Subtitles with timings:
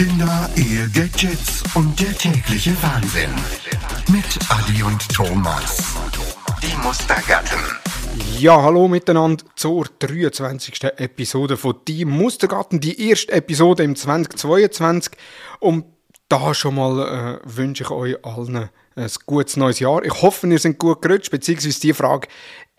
[0.00, 3.28] Kinder, Ehe, Gadgets und der tägliche Wahnsinn.
[4.10, 5.94] Mit Adi und Thomas.
[6.62, 7.58] Die Mustergatten.
[8.38, 10.84] Ja, hallo miteinander zur 23.
[10.96, 15.12] Episode von Die Mustergatten, die erste Episode im 2022.
[15.58, 15.84] Und
[16.30, 20.02] da schon mal äh, wünsche ich euch allen ein gutes neues Jahr.
[20.02, 22.28] Ich hoffe, ihr seid gut gerutscht, beziehungsweise die Frage,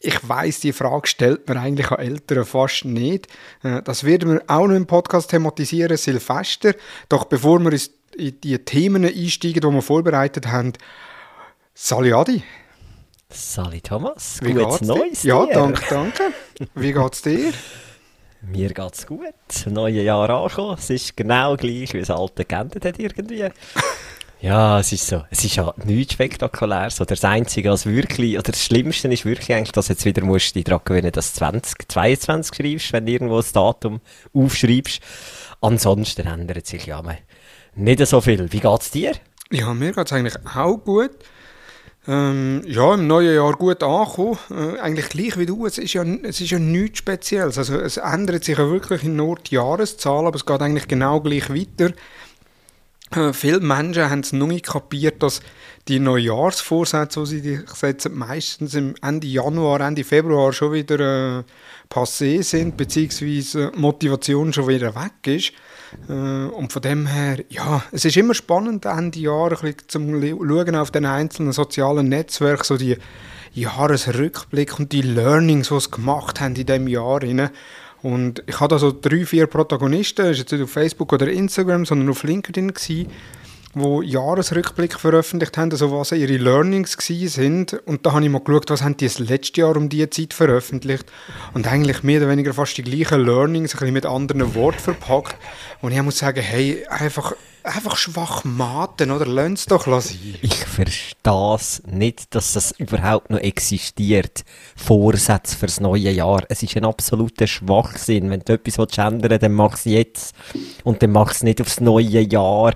[0.02, 3.28] ich weiß, die Frage stellt man eigentlich an Eltern fast nicht.
[3.64, 6.74] Äh, das werden wir auch noch im Podcast thematisieren, Silvester.
[7.10, 7.80] Doch bevor wir
[8.18, 10.74] in die Themen einsteigen, die wir vorbereitet haben,
[11.74, 12.44] Sali Adi.
[13.30, 15.28] Sali Thomas, Wie gutes geht's Neues dir?
[15.30, 16.24] Ja, danke, danke.
[16.76, 17.54] Wie geht's dir?
[18.42, 19.22] Mir geht's gut.
[19.68, 20.76] Neue Jahr angekommen.
[20.78, 23.48] Es ist genau gleich, wie das alte geendet hat irgendwie.
[24.42, 25.24] Ja, es ist so.
[25.30, 27.00] Es ist ja nichts Spektakuläres.
[27.00, 30.24] Oder das Einzige, was wirklich, oder das Schlimmste ist wirklich eigentlich, dass du jetzt wieder
[30.24, 34.02] musst dich daran gewöhnen, dass du 2022 schreibst, wenn du irgendwo das Datum
[34.34, 35.00] aufschreibst.
[35.62, 37.20] Ansonsten ändert sich ja mal
[37.76, 38.52] nicht so viel.
[38.52, 39.14] Wie geht's dir?
[39.52, 41.12] Ja, mir geht es eigentlich auch gut.
[42.08, 44.40] Ähm, ja, im neuen Jahr gut angekommen.
[44.50, 45.68] Äh, eigentlich gleich wie du.
[45.68, 47.60] Es ist, ja, es ist ja nichts Spezielles.
[47.60, 51.52] Also, es ändert sich ja wirklich nur die Jahreszahl, aber es geht eigentlich genau gleich
[51.52, 51.94] weiter.
[53.16, 55.42] Äh, viele Menschen haben es noch nicht kapiert, dass
[55.88, 61.44] die Neujahrsvorsätze, die sie sich setzen, meistens im Ende Januar, Ende Februar schon wieder äh,
[61.90, 65.54] passé sind, beziehungsweise Motivation schon wieder weg ist.
[66.08, 70.22] Äh, und von dem her, ja, es ist immer spannend, Ende Jahr ein bisschen zum
[70.22, 72.98] Schauen auf den einzelnen sozialen Netzwerken, so die
[73.54, 77.22] Jahresrückblick und die Learnings, die sie gemacht haben in diesem Jahr.
[77.22, 77.50] Rein.
[78.04, 81.86] Und ich hatte also drei, vier Protagonisten, das war jetzt nicht auf Facebook oder Instagram,
[81.86, 83.08] sondern auf LinkedIn, die
[83.76, 87.74] Jahresrückblick veröffentlicht haben, also was ihre Learnings sind.
[87.86, 90.34] Und da habe ich mal geschaut, was haben die das letzte Jahr um diese Zeit
[90.34, 91.06] veröffentlicht.
[91.54, 95.38] Und eigentlich mehr oder weniger fast die gleichen Learnings, ein bisschen mit anderen Worten verpackt.
[95.82, 97.34] Und ich muss sagen, hey, einfach,
[97.64, 99.26] einfach Schwachmaten, oder?
[99.26, 100.36] Lass es doch sein.
[100.42, 104.44] Ich verstehe es nicht, dass das überhaupt noch existiert.
[104.76, 106.44] Vorsätze fürs neue Jahr.
[106.50, 108.30] Es ist ein absoluter Schwachsinn.
[108.30, 110.36] Wenn du etwas willst ändern dann mach es jetzt.
[110.84, 112.74] Und dann mach es nicht aufs neue Jahr.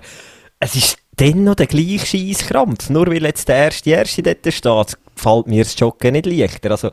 [0.60, 2.90] Es ist dann noch der gleiche Scheisskrampf.
[2.90, 6.70] Nur weil jetzt der erste Erste dort steht, fällt mir das Joggen nicht leichter.
[6.70, 6.90] Also,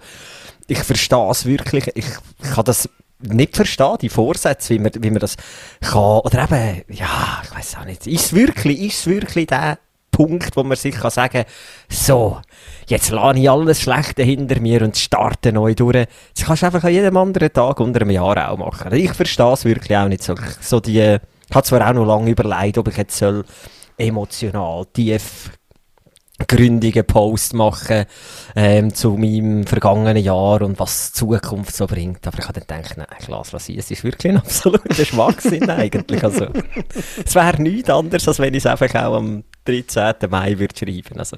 [0.68, 1.88] ich verstehe es wirklich.
[1.96, 2.90] Ich, ich kann das
[3.28, 5.36] nicht verstehen, die Vorsätze, wie man, wie man das
[5.82, 6.20] kann.
[6.20, 8.08] Oder eben, ja, ich weiß auch nicht.
[8.08, 9.78] Ist es wirklich, ist es wirklich der
[10.12, 11.44] Punkt, wo man sich kann sagen
[11.90, 12.40] so,
[12.88, 16.08] jetzt lasse ich alles Schlechte hinter mir und starte neu durch.
[16.36, 18.94] Das kannst du einfach an jedem anderen Tag unter einem Jahr auch machen.
[18.94, 20.36] Ich verstehe es wirklich auch nicht so.
[20.62, 23.44] so die, ich habe zwar auch noch lange überlegt, ob ich jetzt soll
[23.98, 25.52] emotional tief
[26.48, 28.06] gründigen Post machen
[28.56, 32.26] ähm, zu meinem vergangenen Jahr und was die Zukunft so bringt.
[32.28, 33.78] Aber ich habe dann gedacht, nein, es sein.
[33.78, 36.24] Es ist wirklich ein absoluter Schwachsinn eigentlich.
[36.24, 36.48] Also,
[37.26, 40.16] es wäre nichts anderes, als wenn ich es einfach auch am 13.
[40.30, 41.20] Mai würde schreiben.
[41.20, 41.38] Also,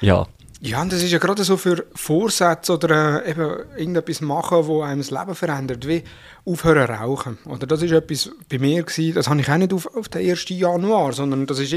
[0.00, 0.26] ja.
[0.60, 4.82] Ja, und das ist ja gerade so für Vorsätze oder äh, eben irgendetwas machen, wo
[4.82, 6.02] einem das Leben verändert, wie
[6.44, 7.38] aufhören rauchen.
[7.44, 10.28] Oder das ist etwas bei mir gewesen, das habe ich auch nicht auf, auf den
[10.28, 10.48] 1.
[10.48, 11.72] Januar, sondern das ist,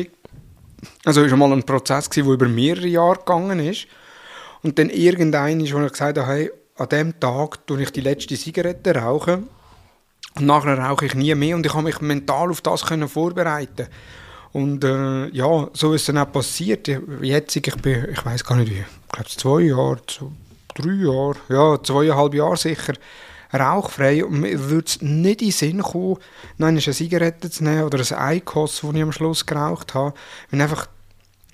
[1.05, 3.87] also ist mal ein Prozess der über mehrere Jahre gegangen ist.
[4.63, 8.01] Und dann irgendein ist, wo ich gesagt habe, hey, an dem Tag tue ich die
[8.01, 9.49] letzte Zigarette rauchen
[10.35, 13.87] und nachher rauche ich nie mehr und ich habe mich mental auf das können vorbereiten.
[14.53, 16.87] Und äh, ja, so ist es dann auch passiert.
[17.21, 20.31] Jetzt, ich bin, ich weiß gar nicht wie, ich glaube zwei Jahre, so
[20.75, 22.93] drei Jahre, ja, zweieinhalb Jahre sicher,
[23.53, 24.25] rauchfrei.
[24.25, 26.17] Und mir würde es nicht in den Sinn kommen,
[26.59, 30.13] eine Zigarette zu nehmen oder ein Eikos, das ich am Schluss geraucht habe.
[30.49, 30.87] Wenn einfach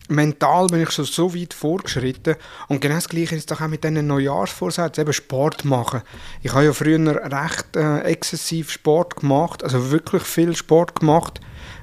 [0.09, 2.35] mental bin ich schon so weit vorgeschritten.
[2.67, 6.01] Und genau das Gleiche ist doch auch mit diesen Neujahrsvorsätzen, eben Sport machen.
[6.41, 11.41] Ich habe ja früher recht äh, exzessiv Sport gemacht, also wirklich viel Sport gemacht,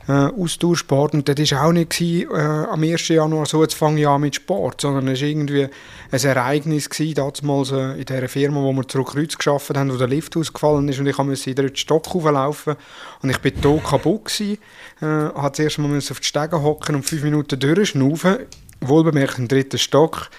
[0.08, 1.14] äh, Ausdauersport.
[1.14, 3.08] Und das war auch nicht gewesen, äh, am 1.
[3.08, 5.68] Januar so, jetzt fange ich an mit Sport, sondern es war irgendwie
[6.10, 9.96] ein Ereignis gewesen, damals äh, in dieser Firma, wo wir zurück Kreuz geschafft haben, wo
[9.96, 12.76] der Lift ausgefallen ist und ich musste in den Stock hochlaufen
[13.22, 14.58] und ich bin tot kaputt gewesen.
[15.00, 18.38] Äh, habe zuerst mal auf die Stege hocken und fünf Minuten durchschnaufen,
[18.80, 20.30] wohlbemerkt im dritten Stock,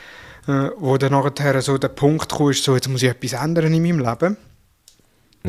[0.48, 3.82] äh, wo dann nachher so der Punkt kam, so, jetzt muss ich etwas ändern in
[3.82, 4.38] meinem Leben.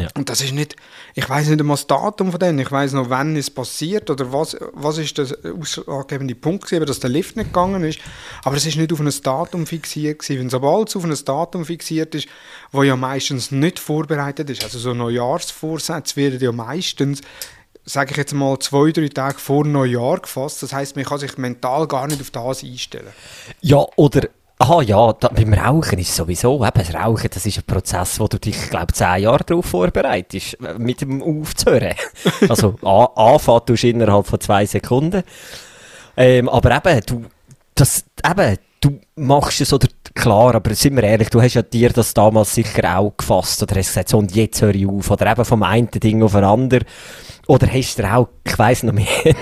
[0.01, 0.09] Ja.
[0.17, 0.77] Und das ist nicht,
[1.15, 4.33] ich weiß nicht einmal das Datum von denen, ich weiß noch, wann es passiert oder
[4.33, 5.27] was, was ist der
[5.59, 8.01] ausschlaggebende Punkt gewesen, dass der Lift nicht gegangen ist.
[8.45, 10.41] Aber es ist nicht auf ein Datum fixiert gewesen.
[10.41, 12.29] Wenn sobald es auf ein Datum fixiert ist,
[12.73, 17.23] wo ja meistens nicht vorbereitet ist, also so Neujahrsvorsätze werden ja meistens
[17.89, 20.63] sage ich jetzt mal, zwei, drei Tage vor Neujahr gefasst.
[20.63, 23.13] Das heißt, man kann sich mental gar nicht auf das einstellen.
[23.61, 24.29] Ja, oder
[24.59, 28.27] Aha, ja, da, beim Rauchen ist sowieso, eben, das Rauchen, das ist ein Prozess, wo
[28.27, 31.95] du dich, glaube zehn Jahre darauf vorbereitest, äh, mit dem aufzuhören.
[32.49, 35.25] also, anfangen tust du innerhalb von zwei Sekunden.
[36.17, 37.25] Ähm, aber eben, du,
[37.75, 41.91] das, eben, du machst es, oder, klar, aber sind wir ehrlich, du hast ja dir
[41.91, 45.31] das damals sicher auch gefasst, oder hast gesagt, so, und jetzt höre ich auf, oder
[45.33, 46.87] eben vom einen Ding auf ein anderes.
[47.47, 49.07] Oder hast du auch, ich weiss noch mehr,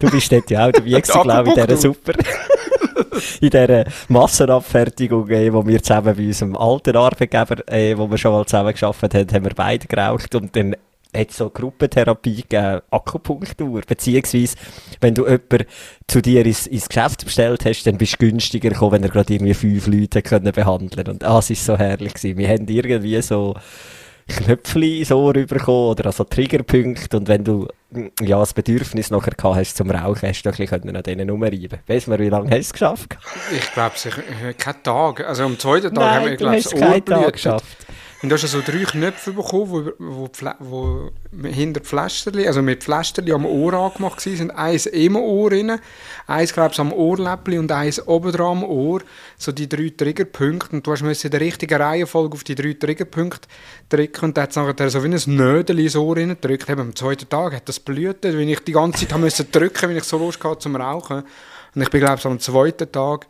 [0.00, 2.14] du bist dort ja auch dabei gewesen, glaube ich, in dieser Super.
[3.40, 8.32] In dieser Massenabfertigung, äh, wo wir zusammen bei unserem alten Arbeitgeber, äh, wo wir schon
[8.32, 10.76] mal zusammen geschafft haben, haben wir beide geraucht und dann
[11.14, 14.56] hat so Gruppentherapie gegeben, Akupunktur, beziehungsweise,
[15.00, 15.66] wenn du jemanden
[16.06, 19.34] zu dir ins, ins Geschäft bestellt hast, dann bist du günstiger gekommen, wenn er gerade
[19.34, 22.38] irgendwie fünf Leute können behandeln Und ah, es war so herrlich gewesen.
[22.38, 23.54] Wir haben irgendwie so
[24.32, 27.68] Knöpfchen so rüberkommen oder also Triggerpunkte und wenn du
[28.20, 31.78] ja, das Bedürfnis nachher gehabt hast zum Rauchen, hast du ein bisschen an denen rumreiben
[31.86, 33.18] Weißt du, wie lange hast du es geschafft?
[33.54, 33.94] Ich glaube,
[34.48, 35.26] äh, keinen Tag.
[35.26, 37.81] Also am zweiten Tag Nein, haben wir, glaube ich, keinen Tag geschafft.
[38.22, 40.30] Und du hast so drei Knöpfe bekommen, wo, wo,
[40.60, 41.10] wo
[41.42, 44.50] hinter Pflasterli, also mit Pflasterli am Ohr angemacht waren.
[44.52, 45.80] Eins im Ohr rein,
[46.28, 49.00] eins, glaube ich, am Ohrläppli und eins oben am Ohr.
[49.36, 50.76] So die drei Triggerpunkte.
[50.76, 53.48] Und du musst in der richtigen Reihenfolge auf die drei Triggerpunkte
[53.88, 54.26] drücken.
[54.26, 56.70] Und dann hat es so wie ein Nödel ins Ohr gedrückt.
[56.70, 60.04] Am zweiten Tag hat das blühtet, wenn ich die ganze Zeit musste drücken, wenn ich
[60.04, 61.24] so Lust zum Rauchen.
[61.74, 63.26] Und ich bin, glaube ich, am zweiten Tag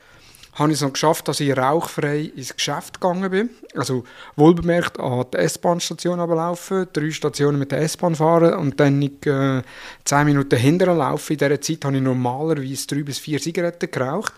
[0.52, 3.50] habe ich es noch geschafft, dass ich rauchfrei ins Geschäft gegangen bin.
[3.75, 4.04] Also
[4.37, 9.62] wohlbemerkt an der S-Bahn-Station ablaufen, drei Stationen mit der S-Bahn fahren und dann ich, äh,
[10.04, 11.32] zehn Minuten hinterher laufen.
[11.32, 14.34] In dieser Zeit habe ich normalerweise drei bis vier Zigaretten geraucht.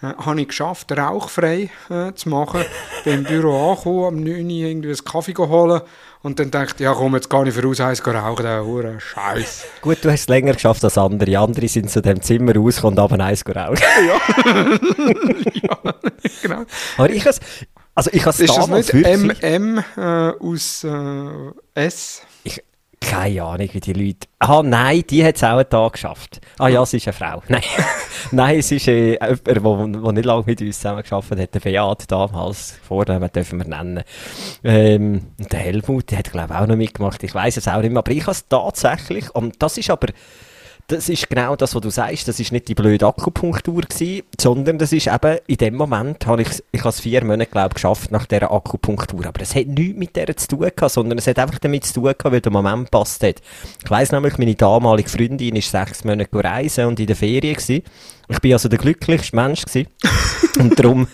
[0.00, 2.64] Äh, habe ich geschafft, rauchfrei äh, zu machen.
[3.04, 5.80] bin im Büro angekommen, am 9 Uhr irgendwie einen Kaffee holen
[6.22, 9.64] und dann dachte ich, ja komm, jetzt gar nicht voraus, eins rauchen, der hure Scheiß.
[9.80, 11.36] Gut, du hast es länger geschafft als andere.
[11.38, 13.78] Andere sind zu dem Zimmer rausgekommen und haben eins rauchen.
[14.06, 14.20] ja.
[15.62, 15.94] ja,
[16.42, 16.64] genau.
[16.96, 17.40] Aber ich has,
[17.94, 20.00] also ich has Ist das nicht MM äh,
[20.38, 21.30] aus äh,
[21.74, 22.22] S?
[23.00, 24.28] Keine Ahnung, wie die Leute.
[24.38, 26.40] Ah, nein, die hat es auch einen Tag geschafft.
[26.58, 27.42] Ah ja, sie ist eine Frau.
[27.48, 27.62] Nein,
[28.32, 32.10] nein es ist äh, jemand, der nicht lange mit uns zusammen geschafft hat, der Beat
[32.10, 32.78] damals.
[32.86, 34.04] Vornamen dürfen wir nennen.
[34.64, 37.22] Ähm, der Helmut, der hat, glaube ich, auch noch mitgemacht.
[37.22, 37.98] Ich weiß es auch nicht mehr.
[37.98, 40.08] Aber ich habe es tatsächlich, und das ist aber
[40.88, 42.28] das ist genau das, was du sagst.
[42.28, 46.40] Das ist nicht die blöde Akupunktur gewesen, sondern das ist eben, in dem Moment habe
[46.40, 49.26] ich, ich habe es vier Monate, glaube geschafft nach dieser Akupunktur.
[49.26, 51.92] Aber es hat nichts mit der zu tun gehabt, sondern es hat einfach damit zu
[51.92, 53.42] tun gehabt, weil der Moment passt hat.
[53.84, 57.82] Ich weiss nämlich, meine damalige Freundin ist sechs Monate reisen und in der Ferien gewesen.
[58.30, 59.88] Ich bin also der glücklichste Mensch gewesen.
[60.58, 61.06] und darum,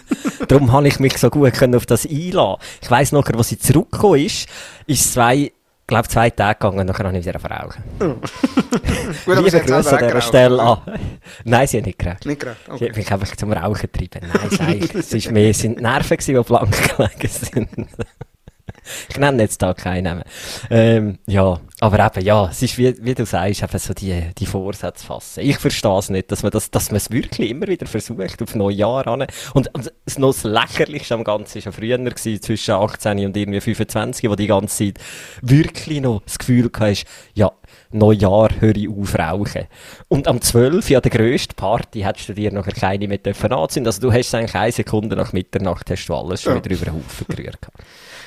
[0.47, 2.63] darum habe ich mich so gut können auf das einladen.
[2.81, 4.49] Ich weiss noch, was sie zurückgekommen ist,
[4.87, 5.51] ist zwei
[5.87, 7.83] glaube zwei Tage gegangen und dann habe ich wieder verrauchen.
[8.01, 8.05] Oh.
[9.27, 10.79] Gut, Liebe Grüße an dieser Stelle an.
[11.45, 12.27] Nein, sie hat nicht geraucht.
[12.27, 12.85] Nicht geraucht, okay.
[12.85, 14.21] Ich habe mich einfach zum Rauchen getrieben.
[14.33, 17.69] Nein, es war mehr, sind Nerven, die blank gelegen sind.
[19.09, 20.25] ich nenne jetzt da keinen Namen.
[20.71, 24.47] Ähm, ja, aber eben, ja, es ist, wie, wie du sagst, eben so die, die
[24.47, 25.41] Vorsätze fassen.
[25.41, 28.55] Ich verstehe es nicht, dass man das, dass man es wirklich immer wieder versucht, auf
[28.55, 29.27] Neujahr an.
[29.55, 33.37] Und, und das noch das Lächerlichste am Ganzen war ja früher gewesen, zwischen 18 und
[33.37, 35.05] irgendwie 25, wo die ganze Zeit
[35.43, 37.05] wirklich noch das Gefühl hast,
[37.35, 37.53] ja,
[37.91, 39.67] Neujahr höre ich auf rauchen.
[40.09, 40.91] Und am 12.
[40.91, 43.21] ja der grösste Party hättest du dir nachher keine mehr
[43.51, 46.65] anziehen Also du hast eigentlich eine Sekunde nach Mitternacht hast du alles schon ja.
[46.65, 47.59] wieder über den Haufen gerührt.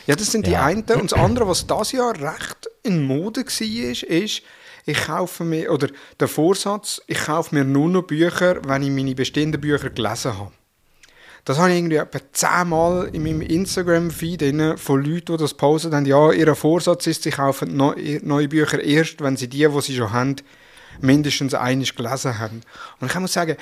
[0.07, 0.65] Ja, das sind die ja.
[0.65, 0.83] einen.
[0.83, 4.41] Und das andere, was das Jahr recht in Mode war, ist, ist,
[4.85, 5.89] ich kaufe mir, oder
[6.19, 10.51] der Vorsatz, ich kaufe mir nur noch Bücher, wenn ich meine bestehenden Bücher gelesen habe.
[11.43, 16.05] Das habe ich irgendwie etwa zehnmal in meinem Instagram-Feed von Leuten, die das posten haben.
[16.05, 20.11] Ja, ihr Vorsatz ist, sie kaufen neue Bücher erst, wenn sie die, die sie schon
[20.11, 20.35] haben,
[21.01, 22.61] mindestens eines gelesen haben.
[22.99, 23.57] Und ich muss sagen,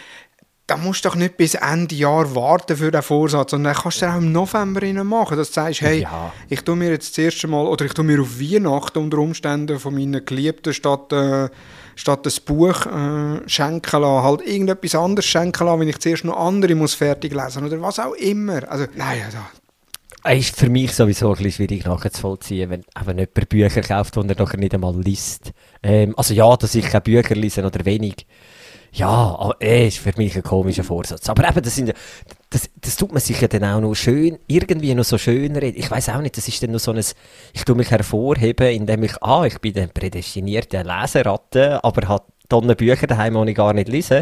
[0.67, 4.07] da musst du doch nicht bis Ende Jahr warten für den Vorsatz, sondern kannst du
[4.07, 6.33] auch im November machen, dass du sagst, hey, ja.
[6.49, 9.79] ich tue mir jetzt das erste Mal, oder ich tue mir auf Weihnachten unter Umständen
[9.79, 11.49] von meinen Geliebten statt, äh,
[11.95, 16.37] statt ein Buch äh, schenken lassen, halt irgendetwas anderes schenken lassen, wenn ich zuerst noch
[16.37, 18.67] andere muss fertig lesen oder was auch immer.
[18.67, 19.37] Also, nein, also,
[20.27, 24.19] es ist für mich sowieso ein bisschen schwierig nachzuvollziehen, wenn eben jemand Bücher kauft, die
[24.27, 25.51] er nachher nicht einmal liest.
[25.83, 28.25] Ähm, also ja, dass ich keine Bücher lese oder wenig.
[28.95, 31.27] Ja, eh, ist für mich ein komischer Vorsatz.
[31.27, 31.93] Aber eben, das, sind,
[32.49, 35.77] das, das tut man sich ja dann auch noch schön, irgendwie noch so schön reden.
[35.77, 37.03] Ich weiß auch nicht, das ist dann noch so ein,
[37.53, 42.75] ich tue mich hervorheben, indem ich, ah, ich bin ein prädestinierter Leseratte, aber hat Tonnen
[42.77, 44.21] Bücher daheim, die ich gar nicht lese.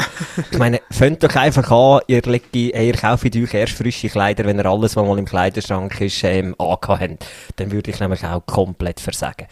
[0.52, 4.58] ich meine, fängt doch einfach an, ihr, legt, ihr kauft euch erst frische Kleider, wenn
[4.58, 7.26] ihr alles, was mal im Kleiderschrank ist, ähm, habt.
[7.58, 9.48] Dann würde ich nämlich auch komplett versagen.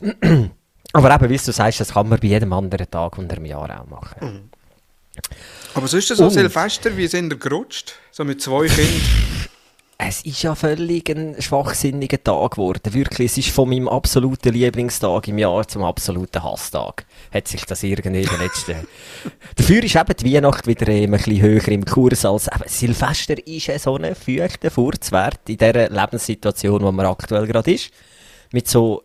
[0.94, 3.80] Aber eben, wie du sagst, das kann man bei jedem anderen Tag unter dem Jahr
[3.80, 4.16] auch machen.
[4.20, 4.51] Mhm.
[5.74, 7.94] Aber sonst so Und- Silvester, wie sind ihr gerutscht?
[8.10, 9.00] So mit zwei Kindern.
[10.04, 12.92] Es ist ja völlig ein schwachsinniger Tag geworden.
[12.92, 17.04] Wirklich, es ist von meinem absoluten Lieblingstag im Jahr zum absoluten Hasstag.
[17.32, 18.74] Hat sich das irgendwie in den letzten...
[19.56, 23.46] Dafür ist eben die Weihnacht wieder ähm, ein bisschen höher im Kurs als eben Silvester
[23.46, 27.90] ist ja so ein feuchter Furzwert in dieser Lebenssituation, wo man aktuell gerade ist.
[28.52, 29.02] Mit so,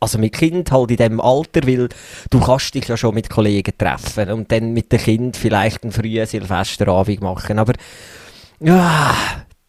[0.00, 1.88] also mit Kind halt in dem Alter, weil
[2.30, 5.92] du kannst dich ja schon mit Kollegen treffen und dann mit dem Kind vielleicht einen
[5.92, 7.74] frühen Silvesterabend machen, aber
[8.60, 9.14] ja,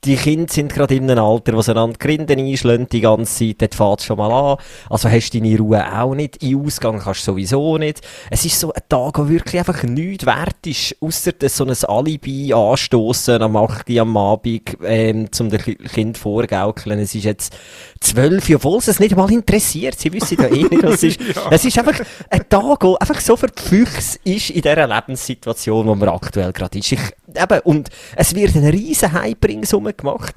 [0.07, 3.61] die Kinder sind gerade in einem Alter, wo sie einander Grinden einschlagen die ganze Zeit,
[3.61, 4.57] dort fährt es schon mal an.
[4.89, 8.01] Also hast du deine Ruhe auch nicht, in Ausgang kannst du sowieso nicht.
[8.29, 11.75] Es ist so ein Tag, der wirklich einfach nichts wert ist, ausser dass so ein
[11.85, 13.89] Alibi anstoßen am 8.
[13.89, 16.99] Uhr am Abend, ähm, zum Kind vorgaukeln.
[16.99, 17.55] Es ist jetzt
[17.99, 19.99] 12 Uhr, obwohl es es nicht mal interessiert.
[19.99, 21.19] Sie wissen ja eh nicht, was es ist.
[21.51, 21.99] Es ist einfach
[22.29, 26.53] ein Tag, der einfach so für die Füchse ist in dieser Lebenssituation, wo man aktuell
[26.53, 26.91] gerade ist.
[26.91, 27.01] Ich,
[27.41, 30.35] eben, und es wird ein riesen Hype ringsum gemacht.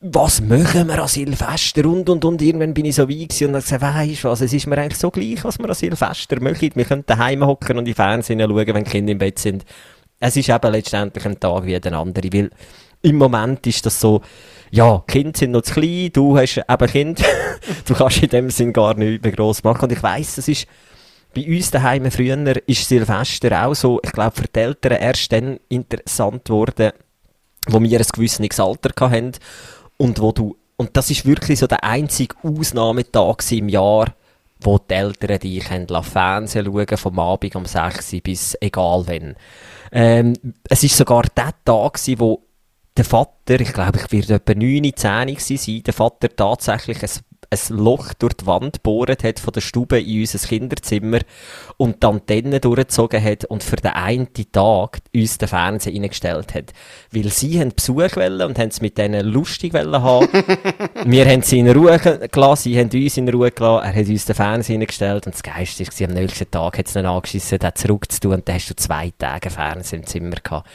[0.00, 3.62] Was machen wir an Silvester und und und irgendwann bin ich so weit und habe
[3.62, 6.70] gesagt, weisst was, es ist mir eigentlich so gleich, was wir an Silvester machen.
[6.74, 9.64] Wir können daheim hocken und die Fernsehen schauen, wenn die Kinder im Bett sind.
[10.20, 12.50] Es ist eben letztendlich ein Tag wie jeder andere, weil
[13.02, 14.20] im Moment ist das so,
[14.70, 17.22] ja, Kinder sind noch zu klein, du hast eben Kind,
[17.86, 20.66] du kannst in dem Sinn gar nichts mehr gross machen und ich weiss, das ist
[21.36, 25.60] bei uns daheim früher ist Silvester auch so, ich glaube, für die Eltern erst dann
[25.68, 26.92] interessant geworden,
[27.68, 29.32] wo wir ein gewisses Alter hatten
[29.98, 34.14] und wo du, und das ist wirklich so der einzige Ausnahmetag im Jahr,
[34.60, 39.36] wo die Eltern dich Fernsehen schauen, vom Abend um 6 Uhr bis egal wann.
[39.92, 40.34] Ähm,
[40.70, 42.42] es ist sogar der Tag wo
[42.96, 47.10] der Vater, ich glaube, ich werde etwa 9, 10 gewesen sein, der Vater tatsächlich ein,
[47.50, 51.20] ein Loch durch die Wand bohrt hat von der Stube in unser Kinderzimmer
[51.76, 56.72] und die Antenne durchgezogen hat und für den einen Tag uns den Fernseher eingestellt hat.
[57.12, 60.28] Weil sie haben Besuch wollen und haben es mit denen lustig wollen haben.
[61.04, 64.08] Wir haben sie in Ruhe ge- gelassen, sie haben uns in Ruhe gelassen, er hat
[64.08, 67.58] uns den Fernseher eingestellt und das Geist war, am nächsten Tag hat es ihn angeschissen,
[67.58, 70.68] den zurückzutun und dann hast du zwei Tage Fernseher im Zimmer gehabt.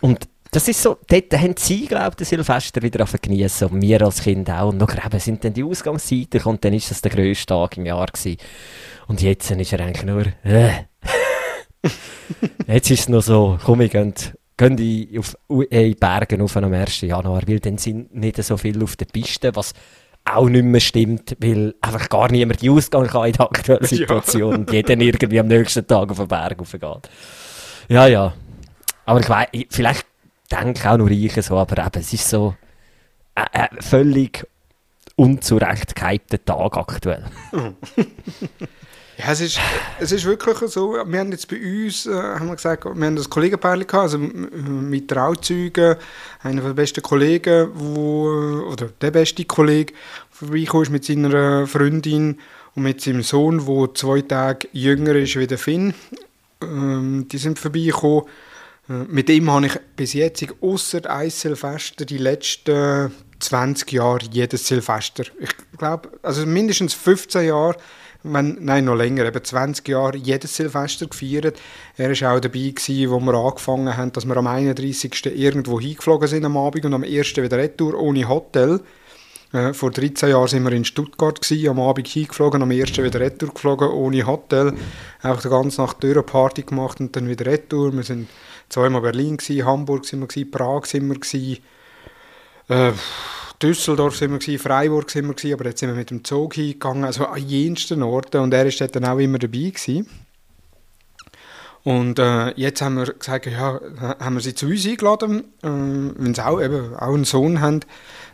[0.00, 4.02] Und das ist so, dort haben sie, glaube ich, den Silvester wieder geniessen und wir
[4.02, 4.70] als Kind auch.
[4.70, 7.86] Und nachher eben sind dann die Ausgangszeiten und dann ist das der grösste Tag im
[7.86, 8.38] Jahr gewesen.
[9.06, 10.70] Und jetzt ist er eigentlich nur, äh.
[12.66, 14.14] jetzt ist es noch so, komm, ich gehen,
[14.56, 15.36] gehen die auf,
[15.70, 17.02] in Bergen auf am 1.
[17.02, 19.74] Januar, weil dann sind nicht so viel auf der Piste, was
[20.24, 23.88] auch nicht mehr stimmt, weil einfach gar niemand die Ausgang kann in der aktuellen Ja.
[23.88, 27.10] Situation und jeder irgendwie am nächsten Tag auf den Berg raufgeht.
[27.88, 28.34] Ja, ja.
[29.06, 30.04] Aber ich weiss, vielleicht
[30.48, 32.54] denke auch nur ich so, aber eben, es ist so
[33.34, 34.46] ein, ein völlig
[35.16, 37.24] unzurecht gehypter Tag aktuell.
[39.18, 39.58] Ja, es ist,
[39.98, 43.16] es ist wirklich so, wir haben jetzt bei uns, äh, haben wir gesagt, wir haben
[43.16, 45.96] das Kollegenpärchen gehabt, also mit Trauzeugen,
[46.44, 49.92] einer der besten Kollegen, wo, äh, oder der beste Kollege,
[50.30, 52.38] vorbeigekommen mit seiner Freundin
[52.76, 55.94] und mit seinem Sohn, der zwei Tage jünger ist wie der Finn.
[56.62, 58.22] Ähm, die sind vorbeigekommen.
[58.88, 64.66] Äh, Mit ihm habe ich bis jetzt, außer ein Silvester, die letzten 20 Jahre jedes
[64.66, 65.24] Silvester.
[65.38, 67.76] Ich glaube, also mindestens 15 Jahre,
[68.24, 71.58] wenn, nein, noch länger, eben 20 Jahre jedes Silvester gefeiert.
[71.96, 75.26] Er war auch dabei, gewesen, wo wir angefangen haben, dass wir am 31.
[75.26, 77.36] irgendwo hingeflogen sind am Abend und am 1.
[77.36, 78.80] wieder retour ohne Hotel.
[79.52, 82.98] Äh, vor 13 Jahren sind wir in Stuttgart gewesen, am Abend hingeflogen, am 1.
[82.98, 84.74] wieder retour geflogen, ohne Hotel.
[85.22, 87.94] Einfach die ganze Nacht durch eine Party gemacht und dann wieder retour.
[87.94, 88.28] Wir sind
[88.68, 91.58] zweimal Berlin gewesen, Hamburg sind wir gewesen, Prag sind wir gewesen,
[92.68, 92.92] äh,
[93.62, 96.54] Düsseldorf sind wir gewesen, Freiburg sind wir gewesen, aber jetzt sind wir mit dem Zug
[96.54, 100.08] hingegangen, also an jensten Orten und er dort dann auch immer dabei gewesen.
[101.84, 103.80] Und äh, jetzt haben wir gesagt, ja,
[104.20, 107.80] haben wir sie zu uns eingeladen, äh, wenn sie auch, eben, auch einen Sohn haben,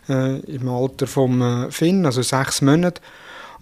[0.09, 3.01] äh, im Alter vom äh, Finn, also sechs Monate.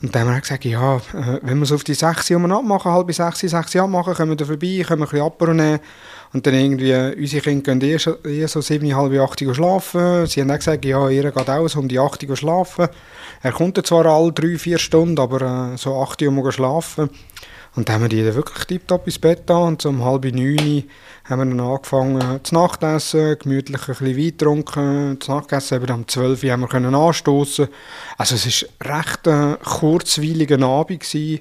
[0.02, 2.90] Und dann haben wir gesagt, ja, äh, wenn wir es auf die sechs um abmachen,
[2.90, 5.78] halb sechs, sechs abmachen, kommen wir da vorbei, können wir ein bisschen Apero nehmen.
[6.32, 10.26] Und dann irgendwie, äh, unsere Kinder gehen eher, eher so sieben, halb acht Uhr schlafen.
[10.26, 12.88] Sie haben auch gesagt, ja, ihr geht auch so um die acht Uhr schlafen.
[13.42, 17.08] Er kommt zwar alle drei, vier Stunden, aber äh, so acht Uhr muss schlafen.
[17.74, 20.84] Und dann haben wir die wirklich tiptop ins Bett da und um halb neun
[21.24, 26.06] haben wir dann angefangen zu Nachtessen, gemütlich ein bisschen Wein getrunken, zu Nachtessen eben um
[26.06, 27.68] 12 Uhr haben wir können anstoßen.
[28.18, 31.40] Also es war recht äh, kurzweiliger Abend gewesen.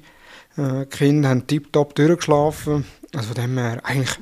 [0.56, 2.86] Äh, die Kinder haben tiptop durchgeschlafen.
[3.14, 4.18] Also von dem her eigentlich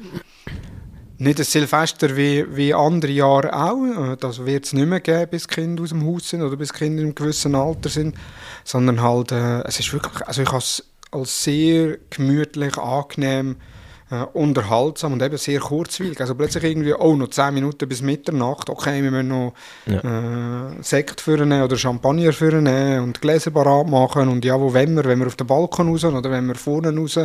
[1.19, 4.12] nicht ein Silvester wie, wie andere Jahre auch.
[4.12, 6.73] Äh, Das wird es nicht mehr geben, bis Kinder aus dem Haus sind oder bis
[6.73, 8.17] Kinder in einem gewissen Alter sind.
[8.64, 10.64] Sondern halt, äh, es ist wirklich, also ich habe
[11.11, 13.57] als sehr gemütlich, angenehm
[14.11, 16.21] äh, unterhaltsam und eben sehr kurzweilig.
[16.21, 19.55] Also plötzlich irgendwie, oh, noch 10 Minuten bis Mitternacht, okay, wir müssen noch
[19.87, 20.69] ja.
[20.69, 22.67] äh, Sekt führen oder Champagner führen
[22.99, 26.05] und Gläser parat machen und ja, wo wenn wir, wenn wir auf den Balkon raus
[26.05, 27.21] oder wenn wir vorne raus,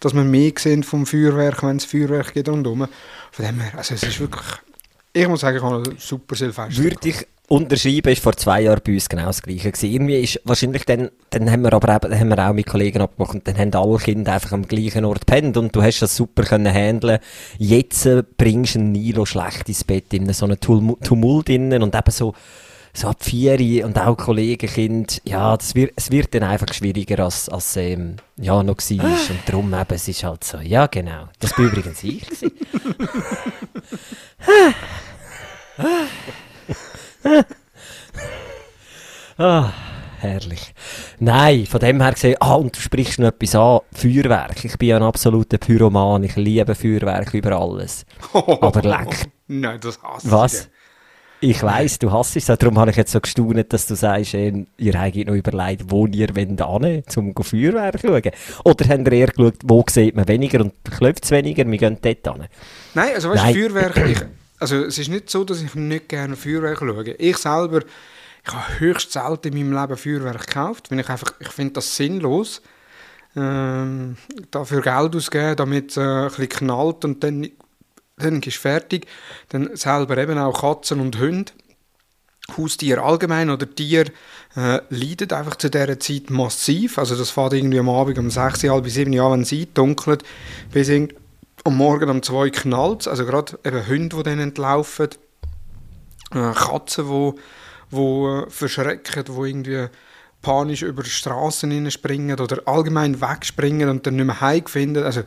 [0.00, 2.86] dass wir mehr sehen vom Feuerwerk, wenn es Feuerwerk geht rundherum.
[3.32, 4.46] Von dem her, also es ist wirklich,
[5.12, 6.82] ich muss sagen, ich habe ein super Silvester.
[6.82, 9.92] Würde ich unterschreiben, ist vor zwei Jahren bei uns genau das Gleiche gewesen.
[9.92, 13.00] Irgendwie ist wahrscheinlich dann, dann haben wir aber eben, dann haben wir auch mit Kollegen
[13.00, 16.16] abgemacht und dann haben alle Kinder einfach am gleichen Ort pennt und du hast das
[16.16, 17.18] super können handeln.
[17.58, 21.94] Jetzt äh, bringst du einen Nilo schlecht ins Bett in so einen Tumult innen und
[21.94, 22.34] eben so,
[22.92, 27.24] so ab vier und auch Kollegen, Kind, ja, das wird, es wird dann einfach schwieriger
[27.24, 29.04] als, als, ähm, ja, noch war.
[29.04, 31.28] Und darum eben, es ist halt so, ja, genau.
[31.38, 32.24] Das war übrigens ich.
[39.38, 39.72] ah,
[40.18, 40.74] herrlich.
[41.18, 44.64] Nein, von dem her gesehen, ah, und du sprichst noch etwas an, Feuerwerk.
[44.64, 48.06] Ich bin ja ein absoluter Pyroman, ich liebe Feuerwerk über alles.
[48.32, 49.28] Aber leck.
[49.48, 50.68] Nein, das hasse Was?
[51.40, 54.64] Ich weiss, du hasst es, darum habe ich jetzt so gestaunt, dass du sagst, äh,
[54.78, 58.22] ihr habt noch überlegt, wo ihr wollt hin, um Feuerwerk zu schauen.
[58.64, 61.98] Oder habt ihr eher geschaut, wo sieht man weniger und klopft es weniger, wir gehen
[62.00, 62.48] dort hin?
[62.94, 64.18] Nein, also weißt du, Feuerwerk, ich,
[64.58, 67.14] also es ist nicht so, dass ich nicht gerne Feuerwerk schaue.
[67.18, 67.82] Ich selber,
[68.44, 71.96] ich habe höchst selten in meinem Leben Feuerwerk gekauft, weil ich einfach, ich finde das
[71.96, 72.62] sinnlos,
[73.36, 74.16] ähm,
[74.50, 77.48] dafür Geld ausgeben, damit es äh, ein bisschen knallt und dann,
[78.16, 79.06] dann ist fertig.
[79.50, 81.52] Dann selber eben auch Katzen und Hunde.
[82.56, 84.12] Haustiere allgemein oder Tiere
[84.54, 86.96] äh, leiden einfach zu dieser Zeit massiv.
[86.96, 90.22] Also das fängt irgendwie am Abend um 6, halb bis 7 Uhr, wenn es dunkelt,
[90.72, 91.16] bis irgendwie
[91.66, 95.08] am Morgen um zwei knallt also gerade eben Hunde, die dann entlaufen,
[96.32, 97.34] äh, Katzen, die
[97.90, 99.88] wo äh, verschrecken, die irgendwie
[100.42, 105.04] panisch über die Straßen springen oder allgemein wegspringen und dann nicht mehr heim finden.
[105.04, 105.22] Also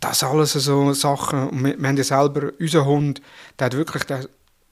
[0.00, 1.48] das alles so Sachen.
[1.48, 3.22] Und wir, wir haben ja selber unseren Hund,
[3.58, 4.26] der hat wirklich der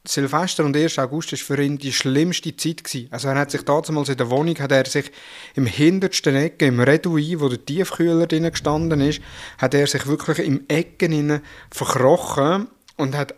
[0.09, 0.99] Silvester und 1.
[0.99, 2.85] August war für ihn die schlimmste Zeit.
[2.85, 3.09] Gewesen.
[3.11, 5.11] Also er hat sich damals in der Wohnung, hat er sich
[5.55, 9.21] im hintersten Ecke, im Redouin, wo der Tiefkühler drin gestanden ist,
[9.59, 13.35] hat er sich wirklich im Ecken verkrochen und hat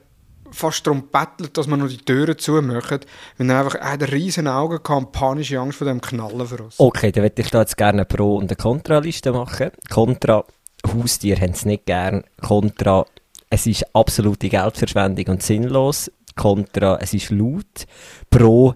[0.52, 3.00] fast darum bettelt, dass man noch die Türen zumachen,
[3.37, 6.62] wenn er einfach er hat riesen Augen hatte und panische Angst vor dem Knallen für
[6.62, 6.74] uns.
[6.78, 9.70] Okay, dann würde ich da jetzt gerne eine Pro- und eine Kontraliste machen.
[9.88, 10.44] Kontra,
[10.87, 12.24] Haustiere haben es nicht gern.
[12.40, 13.06] Kontra,
[13.48, 16.11] es ist absolute Geldverschwendung und sinnlos.
[16.40, 17.87] Kontra, es ist laut.
[18.31, 18.74] Pro,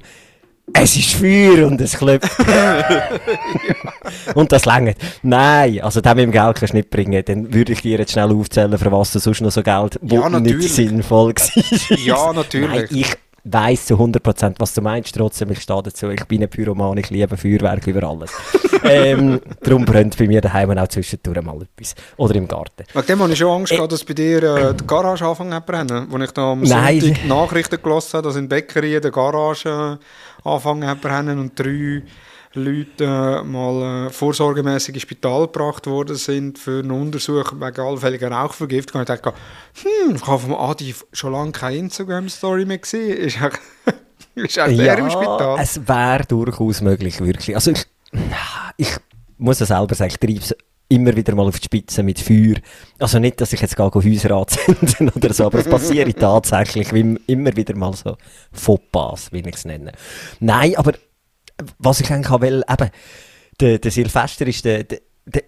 [0.72, 2.30] es ist Feuer und es klopft.
[4.34, 4.96] und das längert.
[5.22, 7.22] Nein, also dem im Geld kannst du nicht bringen.
[7.24, 10.16] Dann würde ich dir jetzt schnell aufzählen, für was du sonst noch so Geld, wo
[10.16, 11.98] ja, nicht sinnvoll war.
[11.98, 12.90] ja, natürlich.
[12.90, 15.14] Nein, ich, weiss zu 100%, was du meinst.
[15.14, 16.08] Trotzdem, ich stehe dazu.
[16.08, 18.32] Ich bin ein Pyroman, ich liebe Feuerwerk über alles.
[18.84, 21.94] ähm, darum brennt bei mir daheim auch zwischendurch mal etwas.
[22.16, 22.84] Oder im Garten.
[22.92, 25.52] Wegen dem habe ich schon Angst äh, gehabt, dass bei dir äh, die Garage anfangen
[25.52, 26.08] zu brennen.
[26.12, 27.00] Als ich da am Nein.
[27.00, 29.98] Sonntag Nachrichten gelesen habe, dass in Bäckerien die Garage
[30.44, 32.02] äh, anfangen zu brennen und drei
[32.54, 38.30] Leute äh, mal äh, vorsorgemäßig ins Spital gebracht worden sind für einen Untersuch wegen allfälliger
[38.30, 39.00] Rauchvergiftung.
[39.00, 39.34] Und ich dachte,
[39.82, 43.16] hm, ich habe vom Adi schon lange keine Instagram-Story mehr gesehen.
[43.16, 43.50] Ist auch,
[44.34, 45.58] ist auch ja, im Spital?
[45.60, 47.54] es wäre durchaus möglich, wirklich.
[47.54, 47.86] Also ich,
[48.76, 48.96] ich
[49.38, 50.54] muss es selber sagen, ich treibe es
[50.88, 52.56] immer wieder mal auf die Spitze mit Feuer.
[52.98, 57.56] Also nicht, dass ich jetzt gar Häuser anzünden oder so, aber es passiert tatsächlich immer
[57.56, 58.16] wieder mal so
[58.52, 59.92] Fauxpas, wie ich es nenne.
[60.40, 60.92] Nein, aber
[61.78, 62.90] was ich eigentlich will, eben,
[63.60, 65.42] der, der Silvester ist der, der, der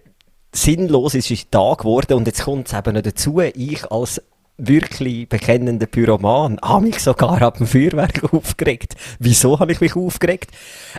[0.53, 4.21] sinnlos ist, ist Tag geworden und jetzt kommt es eben noch dazu, ich als
[4.57, 8.95] wirklich bekennender Pyroman habe mich sogar ab dem Feuerwerk aufgeregt.
[9.19, 10.51] Wieso habe ich mich aufgeregt?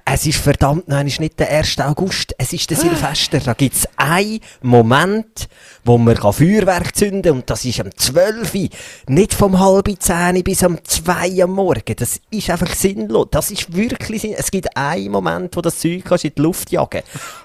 [0.04, 1.80] Es ist verdammt, nein, es ist nicht der 1.
[1.80, 2.80] August, es ist der ah.
[2.82, 3.40] Silvester.
[3.40, 5.48] Da gibt es einen Moment,
[5.84, 8.70] wo man Feuerwerk zünden kann und das ist am 12.
[9.08, 11.96] Nicht vom halb 10 bis am 2 am Morgen.
[11.96, 13.28] Das ist einfach sinnlos.
[13.30, 14.40] Das ist wirklich sinnlos.
[14.40, 17.02] Es gibt einen Moment, wo das Zeug kannst in die Luft jagen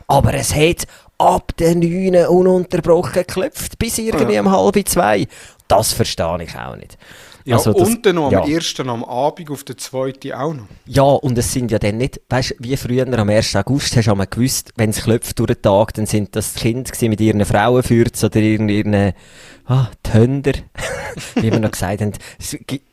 [0.07, 0.87] Aber es hat
[1.23, 4.41] ab den 9 ununterbrochen geklopft, bis irgendwie ja.
[4.41, 5.27] um halb zwei.
[5.67, 6.97] Das verstehe ich auch nicht.
[7.45, 10.63] Ja, also das, und dann noch am ersten am Abend auf den zweiten auch noch.
[10.85, 13.55] Ja, und es sind ja dann nicht, weißt du, wie früher am 1.
[13.57, 16.89] August hast du einmal gewusst, wenn es klopft durch den Tag, dann sind das Kinder
[17.01, 19.13] mit ihren Frauenfürzen oder ihren,
[19.65, 20.53] ah, Tönder,
[21.35, 22.13] wie wir noch gesagt haben.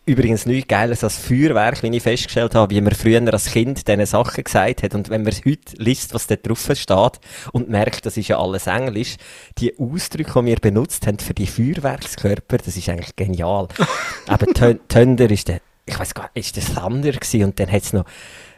[0.07, 4.07] Übrigens nichts Geiles als Feuerwerk, wie ich festgestellt habe, wie man früher als Kind diese
[4.07, 4.95] Sachen gesagt hat.
[4.95, 7.21] Und wenn man heute liest, was da drauf steht
[7.53, 9.17] und merkt, das ist ja alles Englisch,
[9.59, 13.69] die Ausdrücke, die wir benutzt haben für die Feuerwerkskörper, das ist eigentlich genial.
[14.27, 14.47] Aber
[14.89, 15.61] Tönder ist der
[15.91, 18.05] ich weiß gar nicht, ist das Thunder gewesen und dann hat es noch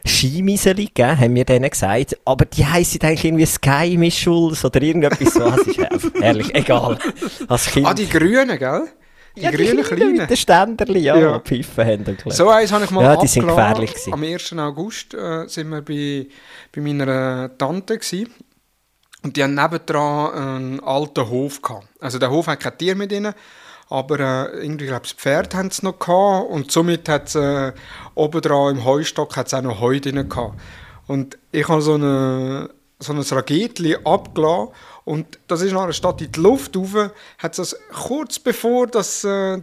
[0.05, 5.33] Skimiseli gegeben, haben wir denen gesagt, aber die heissen eigentlich irgendwie Sky Mischulz oder irgendetwas
[5.33, 5.79] so, das ist
[6.19, 6.99] herrlich, egal.
[7.47, 7.87] Als Kind.
[7.87, 8.87] Ah, die Grünen, gell?
[9.35, 10.17] Die ja, grünen die Kleinen.
[10.17, 11.39] Mit den Ständerli, ja, Ja.
[11.39, 12.05] die haben.
[12.05, 14.13] und So eins habe ich mal Ja, die sind gefährlich gewesen.
[14.13, 14.53] Am 1.
[14.59, 16.27] August äh, sind wir bei,
[16.75, 18.27] bei meiner Tante gsi
[19.23, 21.87] und die haben nebendran einen alten Hof gehabt.
[21.99, 23.33] Also der Hof hat kein Tier mit ihnen,
[23.89, 27.35] aber äh, irgendwie glaube ich, das Pferd haben sie noch gehabt und somit hat es
[27.35, 27.71] äh,
[28.13, 30.59] obendran im Heustock hat's auch noch Heu drin gehabt.
[31.07, 32.69] Und ich habe so eine
[33.03, 34.69] so ein Raketli abgelassen.
[35.05, 39.61] Und das ist nachher statt in die Luft rauf, hat es kurz bevor das äh,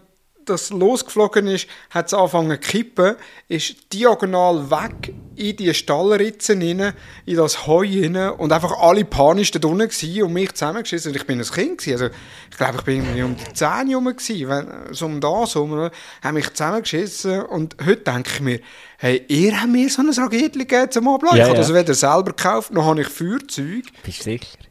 [0.51, 3.17] das losgeflogen ist, hat es angefangen zu kippen,
[3.49, 6.93] ist diagonal weg in die Stallritzen rein,
[7.25, 11.13] in das Heu rein und einfach alle panisch da gewesen und mich zusammengeschissen.
[11.13, 11.93] Und ich bin ein Kind gewesen.
[11.93, 12.15] Also,
[12.51, 15.91] ich glaube, ich bin irgendwie um die 10 herum gewesen, wenn, so um das herum,
[16.23, 18.61] haben mich zusammengeschissen und heute denke ich mir,
[18.99, 21.39] hey, ihr habt mir so ein Raketli gegeben zum Abladen.
[21.39, 21.63] Ja, ich habe ja.
[21.63, 23.85] das weder selber gekauft, noch habe ich Feuerzeug.
[24.05, 24.69] Bist du sicher?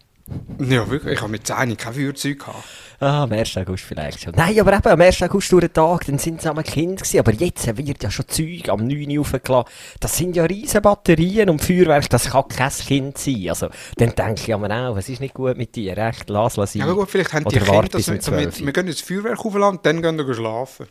[0.59, 2.63] Ja, wirklich, ich habe mit 10 kein Feuerzeug gehabt.
[3.01, 3.55] Ah, am 1.
[3.57, 4.33] August vielleicht schon.
[4.35, 5.21] Nein, aber eben, am 1.
[5.23, 7.19] August durch den Tag, dann sind sie am Kind gewesen.
[7.19, 9.71] Aber jetzt wird ja schon Zeug am 9 Uhr aufgeladen.
[10.01, 13.45] Das sind ja riesen Batterien und Feuerwerk, das kann kein Kind sein.
[13.47, 16.73] Also, dann denke ich aber auch, es ist nicht gut mit dir, recht, lass lass
[16.73, 18.05] Ja, aber gut, vielleicht haben die Kinder das.
[18.05, 18.65] 12 Uhr.
[18.65, 20.87] Wir gehen jetzt Feuerwerk aufladen und dann gehen wir schlafen.